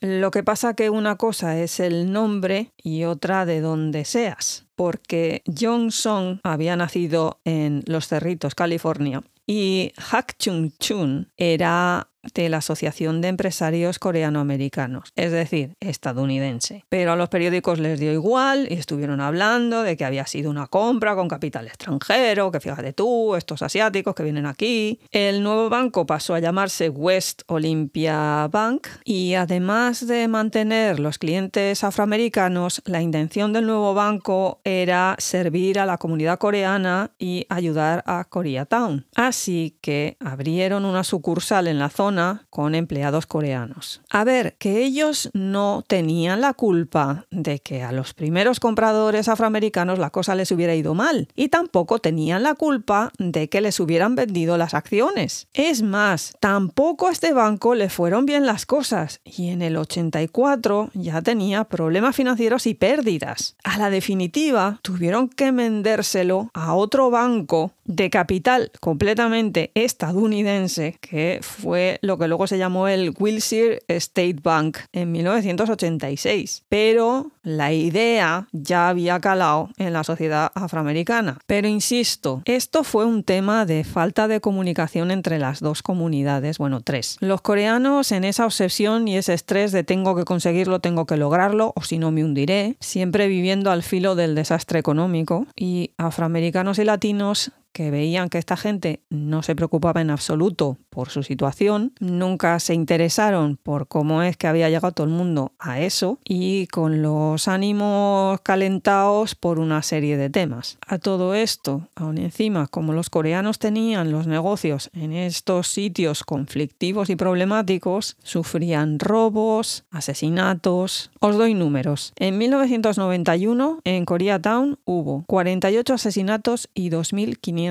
[0.00, 5.42] Lo que pasa que una cosa es el nombre y otra de donde seas, porque
[5.46, 12.58] Jong Song había nacido en Los Cerritos, California, y Hak Chung Chun era de la
[12.58, 16.84] Asociación de Empresarios Coreano-Americanos, es decir, estadounidense.
[16.88, 20.66] Pero a los periódicos les dio igual y estuvieron hablando de que había sido una
[20.66, 25.00] compra con capital extranjero, que fíjate tú, estos asiáticos que vienen aquí.
[25.10, 31.84] El nuevo banco pasó a llamarse West Olympia Bank y además de mantener los clientes
[31.84, 38.24] afroamericanos, la intención del nuevo banco era servir a la comunidad coreana y ayudar a
[38.24, 39.06] Koreatown.
[39.14, 42.13] Así que abrieron una sucursal en la zona
[42.50, 44.00] con empleados coreanos.
[44.10, 49.98] A ver, que ellos no tenían la culpa de que a los primeros compradores afroamericanos
[49.98, 54.14] la cosa les hubiera ido mal y tampoco tenían la culpa de que les hubieran
[54.14, 55.48] vendido las acciones.
[55.52, 60.90] Es más, tampoco a este banco le fueron bien las cosas y en el 84
[60.94, 63.56] ya tenía problemas financieros y pérdidas.
[63.64, 71.98] A la definitiva, tuvieron que vendérselo a otro banco de capital completamente estadounidense, que fue
[72.02, 76.64] lo que luego se llamó el Wilshire State Bank en 1986.
[76.68, 81.38] Pero la idea ya había calado en la sociedad afroamericana.
[81.46, 86.80] Pero insisto, esto fue un tema de falta de comunicación entre las dos comunidades, bueno,
[86.80, 87.16] tres.
[87.20, 91.72] Los coreanos en esa obsesión y ese estrés de tengo que conseguirlo, tengo que lograrlo,
[91.76, 96.84] o si no me hundiré, siempre viviendo al filo del desastre económico, y afroamericanos y
[96.84, 102.60] latinos que veían que esta gente no se preocupaba en absoluto por su situación, nunca
[102.60, 107.02] se interesaron por cómo es que había llegado todo el mundo a eso y con
[107.02, 110.78] los ánimos calentados por una serie de temas.
[110.86, 117.10] A todo esto, aún encima, como los coreanos tenían los negocios en estos sitios conflictivos
[117.10, 121.10] y problemáticos, sufrían robos, asesinatos.
[121.18, 122.12] Os doy números.
[122.16, 127.63] En 1991, en Koreatown hubo 48 asesinatos y 2.500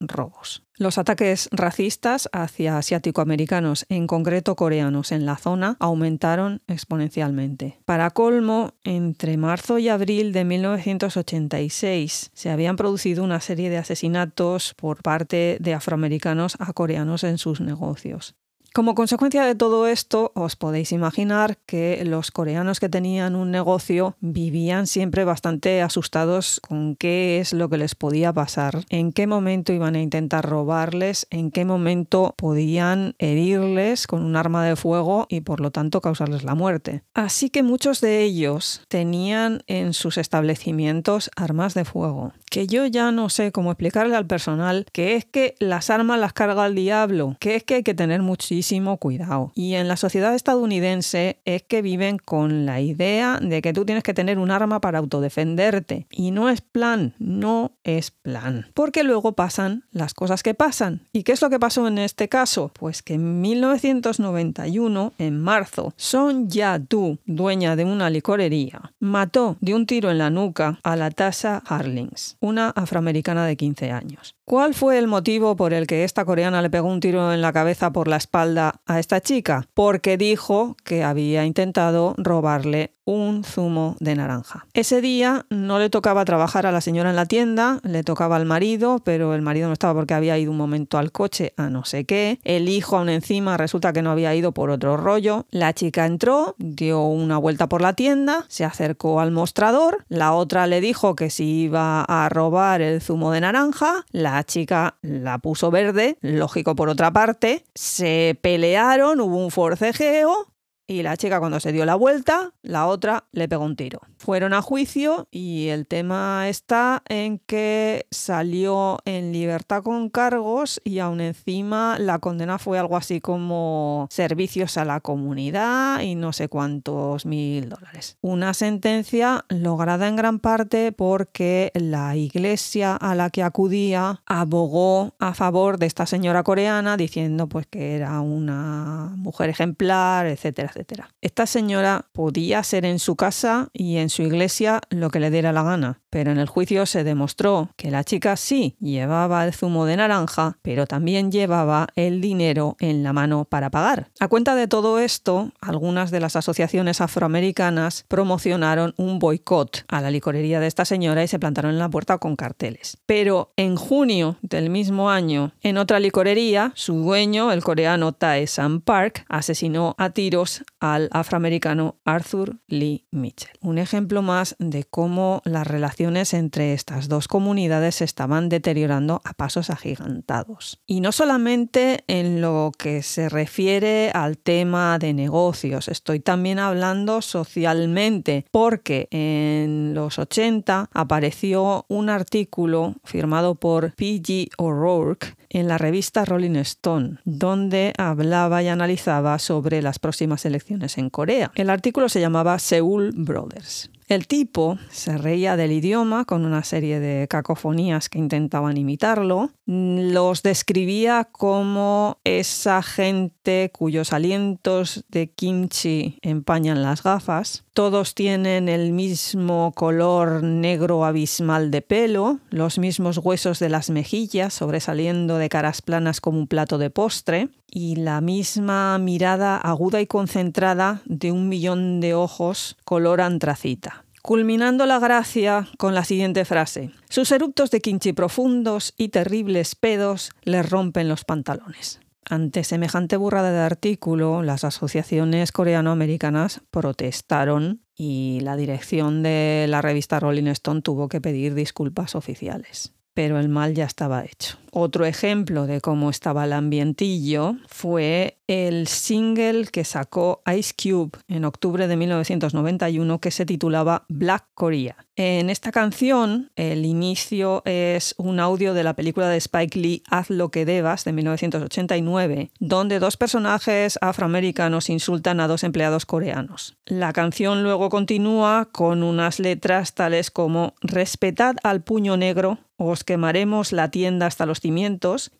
[0.00, 0.62] robos.
[0.76, 7.78] Los ataques racistas hacia asiático-americanos, en concreto coreanos, en la zona aumentaron exponencialmente.
[7.84, 14.72] Para colmo, entre marzo y abril de 1986 se habían producido una serie de asesinatos
[14.74, 18.34] por parte de afroamericanos a coreanos en sus negocios.
[18.72, 24.14] Como consecuencia de todo esto, os podéis imaginar que los coreanos que tenían un negocio
[24.20, 29.72] vivían siempre bastante asustados con qué es lo que les podía pasar, en qué momento
[29.72, 35.40] iban a intentar robarles, en qué momento podían herirles con un arma de fuego y
[35.40, 37.02] por lo tanto causarles la muerte.
[37.12, 43.10] Así que muchos de ellos tenían en sus establecimientos armas de fuego, que yo ya
[43.10, 47.36] no sé cómo explicarle al personal que es que las armas las carga el diablo,
[47.40, 48.59] que es que hay que tener muchísimo
[48.98, 49.52] cuidado.
[49.54, 54.02] Y en la sociedad estadounidense es que viven con la idea de que tú tienes
[54.02, 56.06] que tener un arma para autodefenderte.
[56.10, 58.66] Y no es plan, no es plan.
[58.74, 61.02] Porque luego pasan las cosas que pasan.
[61.12, 62.70] ¿Y qué es lo que pasó en este caso?
[62.78, 69.86] Pues que en 1991, en marzo, Son Ya-tu, dueña de una licorería, mató de un
[69.86, 74.34] tiro en la nuca a la Tasha Harlings, una afroamericana de 15 años.
[74.44, 77.52] ¿Cuál fue el motivo por el que esta coreana le pegó un tiro en la
[77.52, 79.66] cabeza por la espalda a esta chica?
[79.74, 84.66] Porque dijo que había intentado robarle un zumo de naranja.
[84.72, 88.46] Ese día no le tocaba trabajar a la señora en la tienda, le tocaba al
[88.46, 91.84] marido, pero el marido no estaba porque había ido un momento al coche a no
[91.84, 92.38] sé qué.
[92.44, 95.46] El hijo aún encima resulta que no había ido por otro rollo.
[95.50, 100.68] La chica entró, dio una vuelta por la tienda, se acercó al mostrador, la otra
[100.68, 105.72] le dijo que si iba a robar el zumo de naranja, la chica la puso
[105.72, 110.49] verde, lógico por otra parte, se pelearon, hubo un forcejeo,
[110.90, 114.00] y la chica cuando se dio la vuelta, la otra le pegó un tiro.
[114.18, 120.98] Fueron a juicio y el tema está en que salió en libertad con cargos y
[120.98, 126.48] aún encima la condena fue algo así como servicios a la comunidad y no sé
[126.48, 128.18] cuántos mil dólares.
[128.20, 135.34] Una sentencia lograda en gran parte porque la iglesia a la que acudía abogó a
[135.34, 140.72] favor de esta señora coreana diciendo pues que era una mujer ejemplar, etcétera,
[141.20, 145.52] Esta señora podía ser en su casa y en su iglesia lo que le diera
[145.52, 149.86] la gana, pero en el juicio se demostró que la chica sí llevaba el zumo
[149.86, 154.10] de naranja, pero también llevaba el dinero en la mano para pagar.
[154.18, 160.10] A cuenta de todo esto, algunas de las asociaciones afroamericanas promocionaron un boicot a la
[160.10, 162.98] licorería de esta señora y se plantaron en la puerta con carteles.
[163.06, 168.80] Pero en junio del mismo año, en otra licorería, su dueño, el coreano Tae San
[168.80, 173.56] Park, asesinó a tiros al afroamericano Arthur Lee Mitchell.
[173.60, 175.99] Un ejemplo más de cómo las relaciones
[176.32, 180.80] entre estas dos comunidades se estaban deteriorando a pasos agigantados.
[180.86, 187.20] Y no solamente en lo que se refiere al tema de negocios, estoy también hablando
[187.22, 194.50] socialmente, porque en los 80 apareció un artículo firmado por P.G.
[194.56, 201.10] O'Rourke en la revista Rolling Stone, donde hablaba y analizaba sobre las próximas elecciones en
[201.10, 201.50] Corea.
[201.54, 203.90] El artículo se llamaba Seoul Brothers.
[204.10, 209.52] El tipo se reía del idioma con una serie de cacofonías que intentaban imitarlo.
[209.66, 213.39] Los describía como esa gente
[213.72, 217.64] cuyos alientos de kimchi empañan las gafas.
[217.72, 224.52] Todos tienen el mismo color negro abismal de pelo, los mismos huesos de las mejillas
[224.52, 230.06] sobresaliendo de caras planas como un plato de postre y la misma mirada aguda y
[230.06, 234.04] concentrada de un millón de ojos color antracita.
[234.22, 236.90] Culminando la gracia con la siguiente frase.
[237.08, 242.00] Sus eructos de quinchi profundos y terribles pedos les rompen los pantalones.
[242.30, 250.20] Ante semejante burrada de artículo, las asociaciones coreano-americanas protestaron y la dirección de la revista
[250.20, 252.94] Rolling Stone tuvo que pedir disculpas oficiales.
[253.14, 254.58] Pero el mal ya estaba hecho.
[254.72, 261.44] Otro ejemplo de cómo estaba el ambientillo fue el single que sacó Ice Cube en
[261.44, 264.96] octubre de 1991 que se titulaba Black Korea.
[265.14, 270.30] En esta canción el inicio es un audio de la película de Spike Lee Haz
[270.30, 276.76] lo que debas de 1989, donde dos personajes afroamericanos insultan a dos empleados coreanos.
[276.86, 283.72] La canción luego continúa con unas letras tales como Respetad al puño negro, os quemaremos
[283.72, 284.59] la tienda hasta los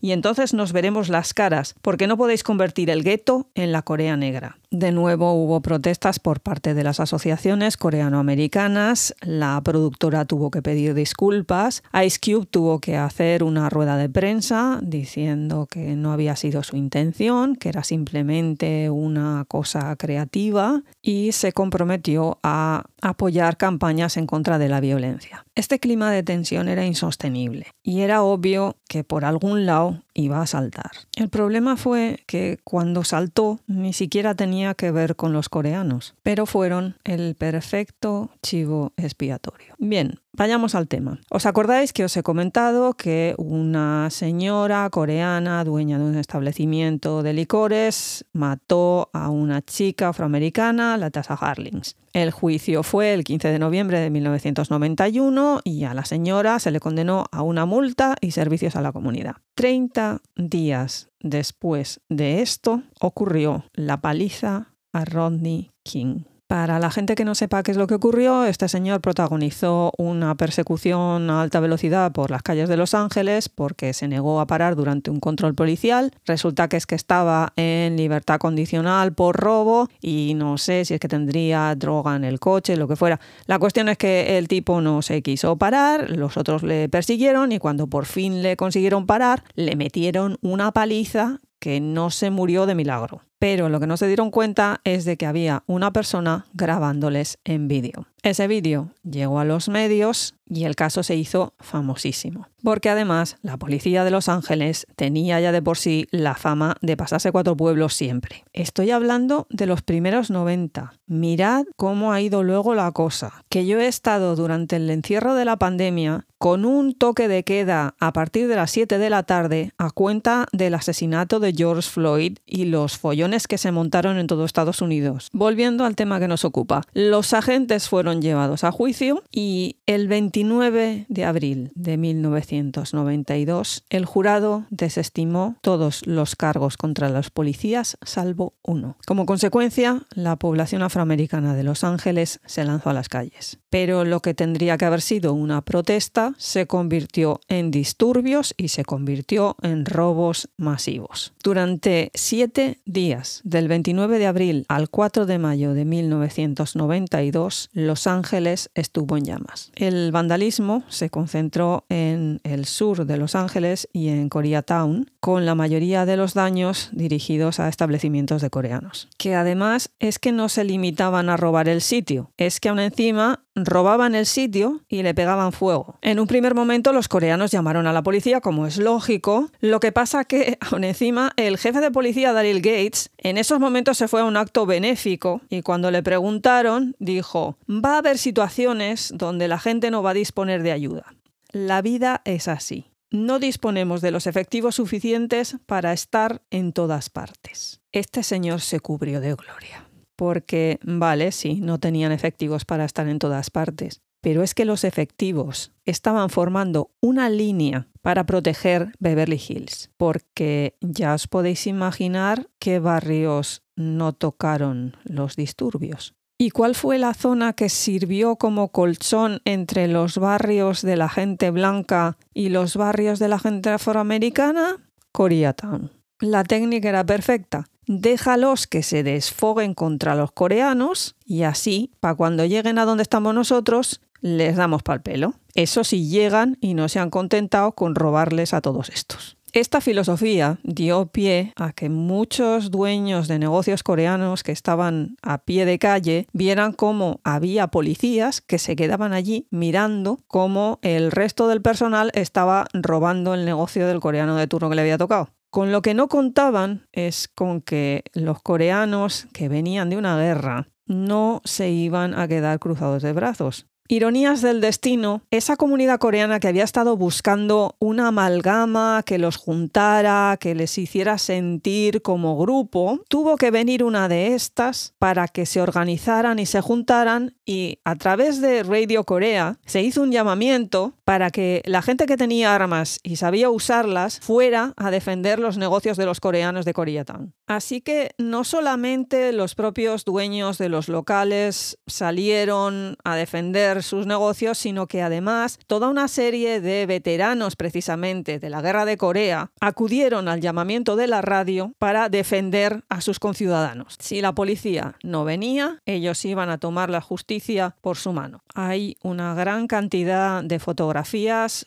[0.01, 4.17] y entonces nos veremos las caras, porque no podéis convertir el gueto en la Corea
[4.17, 4.57] Negra.
[4.71, 10.95] De nuevo hubo protestas por parte de las asociaciones coreanoamericanas, la productora tuvo que pedir
[10.95, 16.63] disculpas, Ice Cube tuvo que hacer una rueda de prensa diciendo que no había sido
[16.63, 24.27] su intención, que era simplemente una cosa creativa y se comprometió a apoyar campañas en
[24.27, 25.45] contra de la violencia.
[25.57, 30.47] Este clima de tensión era insostenible y era obvio que por algún lado iba a
[30.47, 30.93] saltar.
[31.17, 36.47] El problema fue que cuando saltó ni siquiera tenía que ver con los coreanos, pero
[36.47, 39.75] fueron el perfecto chivo expiatorio.
[39.79, 41.19] Bien, Vayamos al tema.
[41.29, 47.33] ¿Os acordáis que os he comentado que una señora coreana, dueña de un establecimiento de
[47.33, 51.97] licores, mató a una chica afroamericana, la Tasa Harlings?
[52.13, 56.81] El juicio fue el 15 de noviembre de 1991 y a la señora se le
[56.81, 59.37] condenó a una multa y servicios a la comunidad.
[59.55, 66.23] 30 días después de esto ocurrió la paliza a Rodney King.
[66.51, 70.35] Para la gente que no sepa qué es lo que ocurrió, este señor protagonizó una
[70.35, 74.75] persecución a alta velocidad por las calles de Los Ángeles porque se negó a parar
[74.75, 76.11] durante un control policial.
[76.27, 80.99] Resulta que es que estaba en libertad condicional por robo y no sé si es
[80.99, 83.21] que tendría droga en el coche, lo que fuera.
[83.47, 87.61] La cuestión es que el tipo no se quiso parar, los otros le persiguieron y
[87.61, 92.75] cuando por fin le consiguieron parar, le metieron una paliza que no se murió de
[92.75, 97.39] milagro pero lo que no se dieron cuenta es de que había una persona grabándoles
[97.45, 98.07] en vídeo.
[98.23, 103.57] Ese vídeo llegó a los medios y el caso se hizo famosísimo, porque además la
[103.57, 107.95] policía de Los Ángeles tenía ya de por sí la fama de pasarse cuatro pueblos
[107.95, 108.45] siempre.
[108.53, 110.93] Estoy hablando de los primeros 90.
[111.07, 115.45] Mirad cómo ha ido luego la cosa, que yo he estado durante el encierro de
[115.47, 119.73] la pandemia con un toque de queda a partir de las 7 de la tarde
[119.79, 124.45] a cuenta del asesinato de George Floyd y los follones que se montaron en todo
[124.45, 125.29] Estados Unidos.
[125.33, 131.07] Volviendo al tema que nos ocupa, los agentes fueron llevados a juicio y el 29
[131.09, 138.97] de abril de 1992 el jurado desestimó todos los cargos contra los policías salvo uno.
[139.07, 143.59] Como consecuencia, la población afroamericana de Los Ángeles se lanzó a las calles.
[143.71, 148.85] Pero lo que tendría que haber sido una protesta se convirtió en disturbios y se
[148.85, 151.33] convirtió en robos masivos.
[151.43, 158.71] Durante siete días del 29 de abril al 4 de mayo de 1992, Los Ángeles
[158.75, 159.73] estuvo en llamas.
[159.75, 165.55] El vandalismo se concentró en el sur de Los Ángeles y en Koreatown, con la
[165.55, 169.09] mayoría de los daños dirigidos a establecimientos de coreanos.
[169.19, 173.45] Que además es que no se limitaban a robar el sitio, es que aún encima
[173.65, 175.99] robaban el sitio y le pegaban fuego.
[176.03, 179.93] En un primer momento los coreanos llamaron a la policía, como es lógico, lo que
[179.93, 184.21] pasa que aún encima el jefe de policía Daryl Gates en esos momentos se fue
[184.21, 189.59] a un acto benéfico y cuando le preguntaron dijo, va a haber situaciones donde la
[189.59, 191.15] gente no va a disponer de ayuda.
[191.53, 192.87] La vida es así.
[193.11, 197.81] No disponemos de los efectivos suficientes para estar en todas partes.
[197.91, 199.90] Este señor se cubrió de gloria
[200.21, 204.85] porque, vale, sí, no tenían efectivos para estar en todas partes, pero es que los
[204.85, 212.81] efectivos estaban formando una línea para proteger Beverly Hills, porque ya os podéis imaginar qué
[212.81, 216.13] barrios no tocaron los disturbios.
[216.37, 221.51] ¿Y cuál fue la zona que sirvió como colchón entre los barrios de la gente
[221.51, 224.87] blanca y los barrios de la gente afroamericana?
[225.13, 225.91] Koreatown.
[226.21, 232.45] La técnica era perfecta déjalos que se desfoguen contra los coreanos y así, para cuando
[232.45, 235.35] lleguen a donde estamos nosotros, les damos pal pelo.
[235.55, 239.37] Eso si llegan y no se han contentado con robarles a todos estos.
[239.53, 245.65] Esta filosofía dio pie a que muchos dueños de negocios coreanos que estaban a pie
[245.65, 251.63] de calle vieran cómo había policías que se quedaban allí mirando cómo el resto del
[251.63, 255.31] personal estaba robando el negocio del coreano de turno que le había tocado.
[255.51, 260.69] Con lo que no contaban es con que los coreanos que venían de una guerra
[260.87, 263.67] no se iban a quedar cruzados de brazos.
[263.93, 270.37] Ironías del destino, esa comunidad coreana que había estado buscando una amalgama que los juntara,
[270.39, 275.61] que les hiciera sentir como grupo, tuvo que venir una de estas para que se
[275.61, 281.33] organizaran y se juntaran y a través de Radio Corea se hizo un llamamiento para
[281.33, 286.07] que la gente que tenía armas y sabía usarlas fuera a defender los negocios de
[286.07, 287.35] los coreanos de Koreatown.
[287.49, 294.57] Así que no solamente los propios dueños de los locales salieron a defender sus negocios,
[294.57, 300.29] sino que además toda una serie de veteranos precisamente de la guerra de Corea acudieron
[300.29, 303.97] al llamamiento de la radio para defender a sus conciudadanos.
[303.99, 308.45] Si la policía no venía, ellos iban a tomar la justicia por su mano.
[308.55, 311.00] Hay una gran cantidad de fotografías,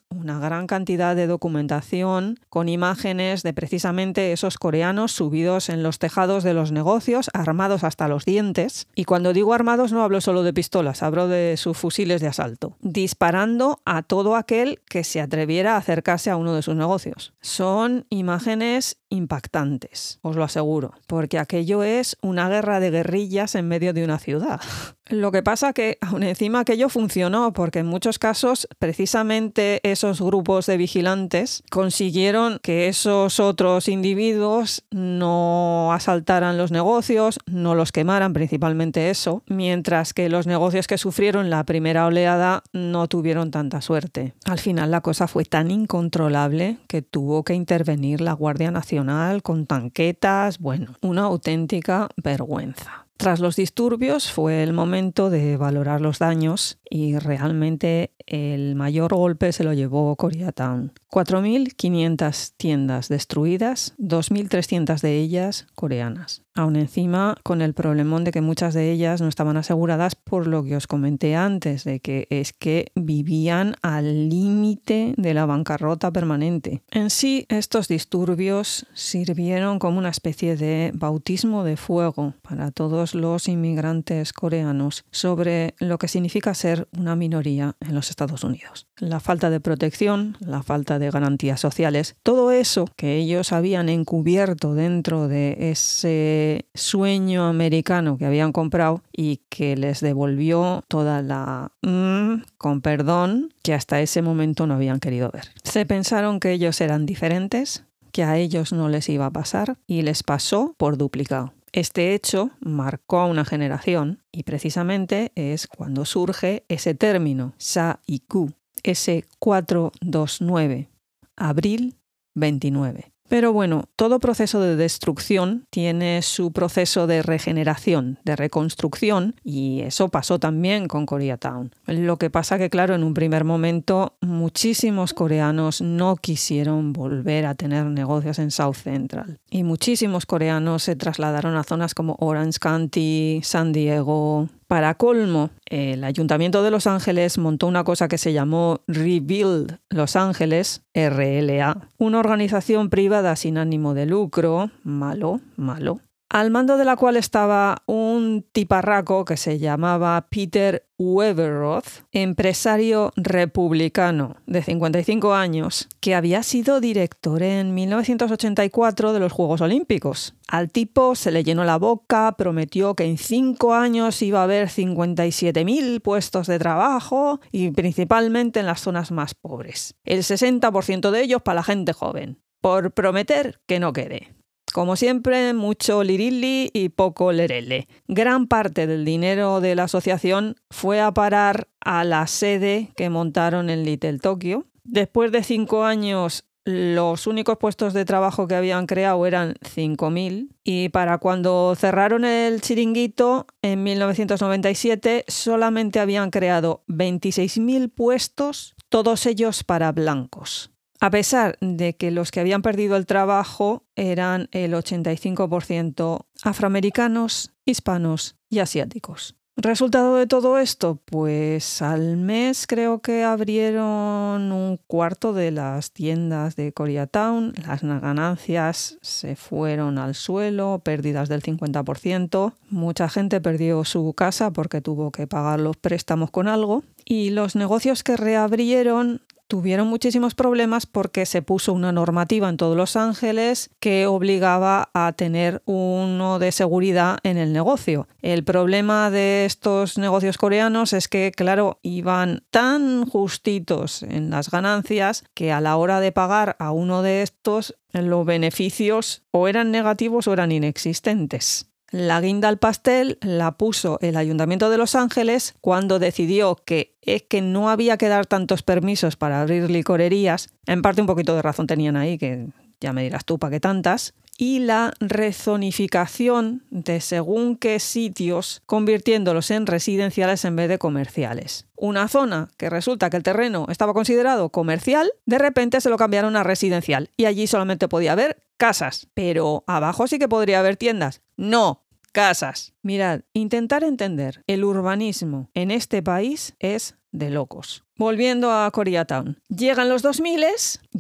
[0.10, 6.44] una gran cantidad de documentación con imágenes de precisamente esos coreanos subidos en los tejados
[6.44, 8.88] de los negocios, armados hasta los dientes.
[8.96, 12.78] Y cuando digo armados no hablo solo de pistolas, hablo de sus fusiles de asalto,
[12.82, 17.34] disparando a todo aquel que se atreviera a acercarse a uno de sus negocios.
[17.42, 23.94] Son imágenes impactantes, os lo aseguro, porque aquello es una guerra de guerrillas en medio
[23.94, 24.60] de una ciudad.
[25.10, 30.66] Lo que pasa que aún encima aquello funcionó porque en muchos casos precisamente esos grupos
[30.66, 39.10] de vigilantes consiguieron que esos otros individuos no asaltaran los negocios, no los quemaran, principalmente
[39.10, 44.34] eso, mientras que los negocios que sufrieron la primera oleada no tuvieron tanta suerte.
[44.46, 49.03] Al final la cosa fue tan incontrolable que tuvo que intervenir la Guardia Nacional
[49.42, 53.08] con tanquetas, bueno, una auténtica vergüenza.
[53.18, 59.52] Tras los disturbios fue el momento de valorar los daños y realmente el mayor golpe
[59.54, 60.92] se lo llevó Koreatown.
[61.14, 66.44] 4.500 tiendas destruidas, 2.300 de ellas coreanas.
[66.56, 70.64] Aún encima con el problemón de que muchas de ellas no estaban aseguradas por lo
[70.64, 76.84] que os comenté antes, de que es que vivían al límite de la bancarrota permanente.
[76.92, 83.48] En sí, estos disturbios sirvieron como una especie de bautismo de fuego para todos los
[83.48, 88.88] inmigrantes coreanos sobre lo que significa ser una minoría en los Estados Unidos.
[88.98, 94.74] La falta de protección, la falta de garantías sociales, todo eso que ellos habían encubierto
[94.74, 101.72] dentro de ese sueño americano que habían comprado y que les devolvió toda la...
[101.82, 105.46] Mm, con perdón, que hasta ese momento no habían querido ver.
[105.64, 110.04] Se pensaron que ellos eran diferentes, que a ellos no les iba a pasar y
[110.04, 111.54] les pasó por duplicado.
[111.74, 118.52] Este hecho marcó a una generación y precisamente es cuando surge ese término, Sa-iku,
[118.84, 120.90] S429,
[121.36, 121.98] abril
[122.36, 123.14] 29.
[123.30, 130.10] Pero bueno, todo proceso de destrucción tiene su proceso de regeneración, de reconstrucción, y eso
[130.10, 131.72] pasó también con Koreatown.
[131.88, 137.56] Lo que pasa que, claro, en un primer momento muchísimos coreanos no quisieron volver a
[137.56, 139.40] tener negocios en South Central.
[139.50, 146.04] Y muchísimos coreanos se trasladaron a zonas como Orange County, San Diego, para colmo, el
[146.04, 152.18] Ayuntamiento de Los Ángeles montó una cosa que se llamó Rebuild Los Ángeles, RLA, una
[152.18, 156.00] organización privada sin ánimo de lucro, malo, malo,
[156.34, 164.38] al mando de la cual estaba un tiparraco que se llamaba Peter Weberroth, empresario republicano
[164.48, 170.34] de 55 años, que había sido director en 1984 de los Juegos Olímpicos.
[170.48, 174.70] Al tipo se le llenó la boca, prometió que en cinco años iba a haber
[174.70, 179.94] 57.000 puestos de trabajo y principalmente en las zonas más pobres.
[180.04, 182.40] El 60% de ellos para la gente joven.
[182.60, 184.34] Por prometer que no quede.
[184.74, 187.88] Como siempre, mucho lirili y poco lerele.
[188.08, 193.70] Gran parte del dinero de la asociación fue a parar a la sede que montaron
[193.70, 194.66] en Little Tokyo.
[194.84, 200.90] Después de cinco años, los únicos puestos de trabajo que habían creado eran 5.000 y
[200.90, 209.92] para cuando cerraron el chiringuito en 1997 solamente habían creado 26.000 puestos, todos ellos para
[209.92, 210.73] blancos
[211.04, 218.38] a pesar de que los que habían perdido el trabajo eran el 85% afroamericanos, hispanos
[218.50, 219.36] y asiáticos.
[219.58, 221.02] ¿Resultado de todo esto?
[221.04, 228.98] Pues al mes creo que abrieron un cuarto de las tiendas de Koreatown, las ganancias
[229.02, 235.28] se fueron al suelo, pérdidas del 50%, mucha gente perdió su casa porque tuvo que
[235.28, 239.22] pagar los préstamos con algo y los negocios que reabrieron
[239.54, 245.14] tuvieron muchísimos problemas porque se puso una normativa en todos Los Ángeles que obligaba a
[245.14, 248.08] tener uno de seguridad en el negocio.
[248.24, 255.24] El problema de estos negocios coreanos es que, claro, iban tan justitos en las ganancias
[255.36, 260.28] que a la hora de pagar a uno de estos los beneficios o eran negativos
[260.28, 261.73] o eran inexistentes.
[261.94, 267.22] La guinda al pastel la puso el Ayuntamiento de Los Ángeles cuando decidió que es
[267.22, 270.50] que no había que dar tantos permisos para abrir licorerías.
[270.66, 272.48] En parte un poquito de razón tenían ahí, que
[272.82, 274.16] ya me dirás tú para qué tantas.
[274.40, 281.68] Y la rezonificación de según qué sitios, convirtiéndolos en residenciales en vez de comerciales.
[281.76, 286.38] Una zona que resulta que el terreno estaba considerado comercial, de repente se lo cambiaron
[286.38, 289.08] a residencial y allí solamente podía haber casas.
[289.14, 291.22] Pero abajo sí que podría haber tiendas.
[291.38, 291.83] No,
[292.14, 292.74] casas.
[292.82, 297.83] Mirad, intentar entender el urbanismo en este país es de locos.
[298.04, 299.38] Volviendo a Koreatown.
[299.48, 300.44] Llegan los 2000,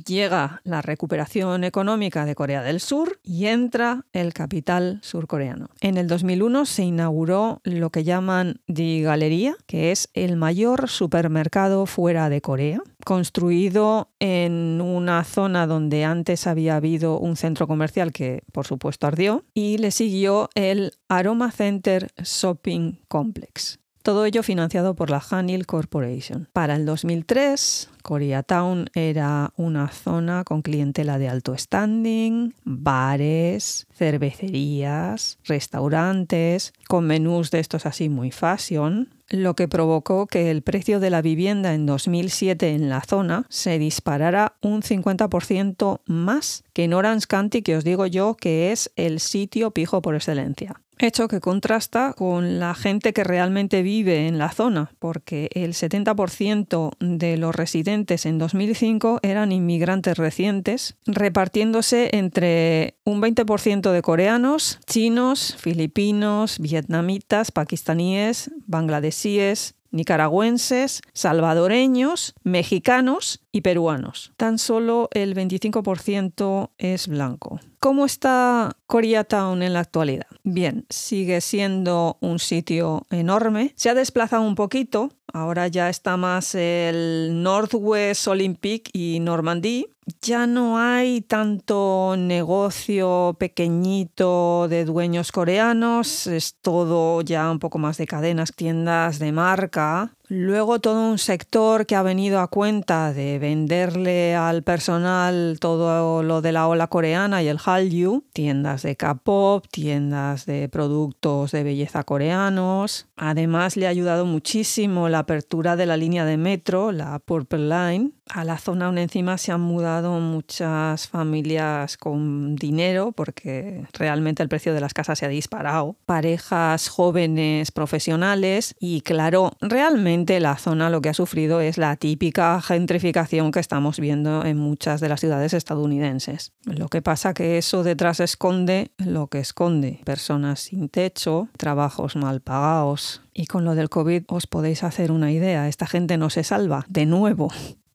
[0.05, 5.69] llega la recuperación económica de Corea del Sur y entra el capital surcoreano.
[5.81, 11.87] En el 2001 se inauguró lo que llaman The Galería, que es el mayor supermercado
[11.87, 18.43] fuera de Corea, construido en una zona donde antes había habido un centro comercial que
[18.53, 23.82] por supuesto ardió, y le siguió el Aroma Center Shopping Complex.
[24.03, 26.49] Todo ello financiado por la Hanil Corporation.
[26.51, 36.73] Para el 2003, Koreatown era una zona con clientela de alto standing, bares, cervecerías, restaurantes,
[36.89, 41.21] con menús de estos así muy fashion, lo que provocó que el precio de la
[41.21, 47.61] vivienda en 2007 en la zona se disparara un 50% más que en Orange County,
[47.61, 52.59] que os digo yo que es el sitio pijo por excelencia hecho que contrasta con
[52.59, 58.37] la gente que realmente vive en la zona, porque el 70% de los residentes en
[58.37, 69.75] 2005 eran inmigrantes recientes, repartiéndose entre un 20% de coreanos, chinos, filipinos, vietnamitas, pakistaníes, bangladesíes,
[69.91, 74.33] nicaragüenses, salvadoreños, mexicanos y peruanos.
[74.35, 77.59] Tan solo el 25% es blanco.
[77.79, 80.27] ¿Cómo está Koreatown en la actualidad?
[80.43, 83.73] Bien, sigue siendo un sitio enorme.
[83.75, 85.11] Se ha desplazado un poquito.
[85.31, 89.87] Ahora ya está más el Northwest Olympic y Normandie.
[90.21, 96.27] Ya no hay tanto negocio pequeñito de dueños coreanos.
[96.27, 100.13] Es todo ya un poco más de cadenas, tiendas de marca.
[100.29, 106.41] Luego todo un sector que ha venido a cuenta de venderle al personal todo lo
[106.41, 112.03] de la ola coreana y el Hallyu, tiendas de K-pop, tiendas de productos de belleza
[112.03, 113.07] coreanos.
[113.17, 118.11] Además le ha ayudado muchísimo la apertura de la línea de metro, la Purple Line.
[118.29, 124.47] A la zona donde encima se han mudado muchas familias con dinero porque realmente el
[124.47, 125.97] precio de las casas se ha disparado.
[126.05, 132.61] Parejas jóvenes profesionales y claro, realmente la zona lo que ha sufrido es la típica
[132.61, 136.53] gentrificación que estamos viendo en muchas de las ciudades estadounidenses.
[136.65, 140.01] Lo que pasa que eso detrás esconde lo que esconde.
[140.05, 143.21] Personas sin techo, trabajos mal pagados.
[143.33, 146.85] Y con lo del COVID os podéis hacer una idea, esta gente no se salva
[146.87, 147.49] de nuevo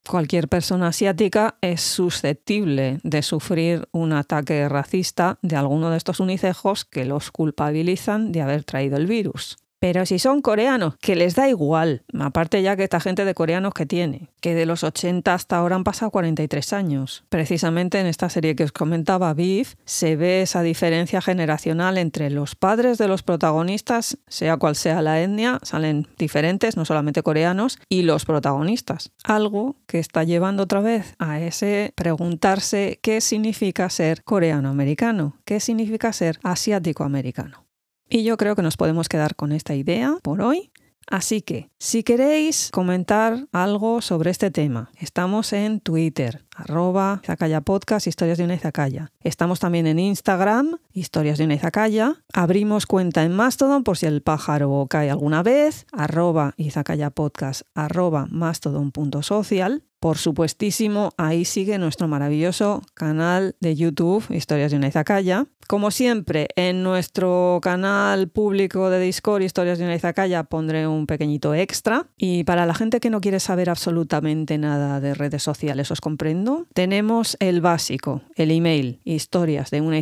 [0.09, 6.83] cualquier persona asiática es susceptible de sufrir un ataque racista de alguno de estos unicejos
[6.83, 9.57] que los culpabilizan de haber traído el virus.
[9.79, 12.03] Pero si son coreanos, que les da igual.
[12.19, 15.77] Aparte ya que esta gente de coreanos que tiene, que de los 80 hasta ahora
[15.77, 17.23] han pasado 43 años.
[17.29, 22.55] Precisamente en esta serie que os comentaba, Beef, se ve esa diferencia generacional entre los
[22.55, 28.01] padres de los protagonistas, sea cual sea la etnia, salen diferentes, no solamente coreanos, y
[28.01, 29.11] los protagonistas.
[29.23, 36.11] Algo que está llevando otra vez a ese preguntarse qué significa ser coreano-americano, qué significa
[36.11, 37.68] ser asiático-americano.
[38.09, 40.71] Y yo creo que nos podemos quedar con esta idea por hoy.
[41.07, 48.07] Así que, si queréis comentar algo sobre este tema, estamos en Twitter, arroba Izakaya Podcast,
[48.07, 49.11] Historias de una Izakaya.
[49.21, 52.15] Estamos también en Instagram, Historias de una Izakaya.
[52.33, 58.27] Abrimos cuenta en Mastodon por si el pájaro cae alguna vez, arroba Izakaya Podcast, arroba
[58.29, 59.83] mastodon.social.
[59.99, 65.47] Por supuestísimo, ahí sigue nuestro maravilloso canal de YouTube, Historias de una Izakaya.
[65.67, 71.53] Como siempre, en nuestro canal público de Discord, Historias de una Izakaya, pondré un pequeñito
[71.53, 72.07] extra.
[72.17, 76.48] Y para la gente que no quiere saber absolutamente nada de redes sociales, os comprendo,
[76.73, 79.99] tenemos el básico, el email, historias de una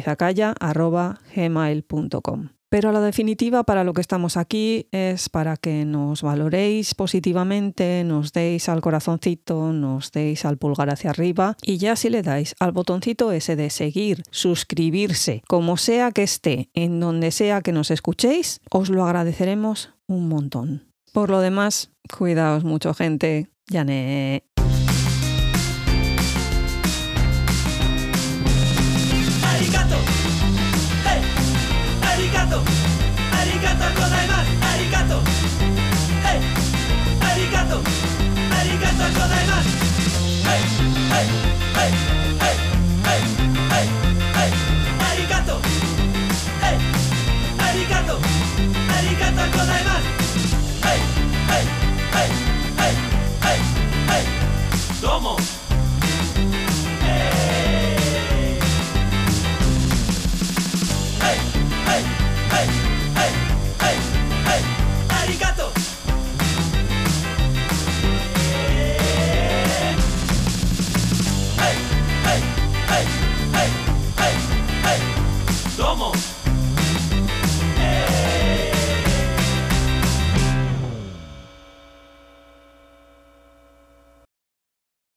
[1.36, 2.50] gmail.com.
[2.70, 8.34] Pero la definitiva para lo que estamos aquí es para que nos valoréis positivamente, nos
[8.34, 12.74] deis al corazoncito, nos deis al pulgar hacia arriba y ya si le dais al
[12.74, 18.60] botoncito ese de seguir, suscribirse, como sea que esté, en donde sea que nos escuchéis,
[18.70, 20.92] os lo agradeceremos un montón.
[21.14, 24.44] Por lo demás, cuidaos mucho gente, ya ne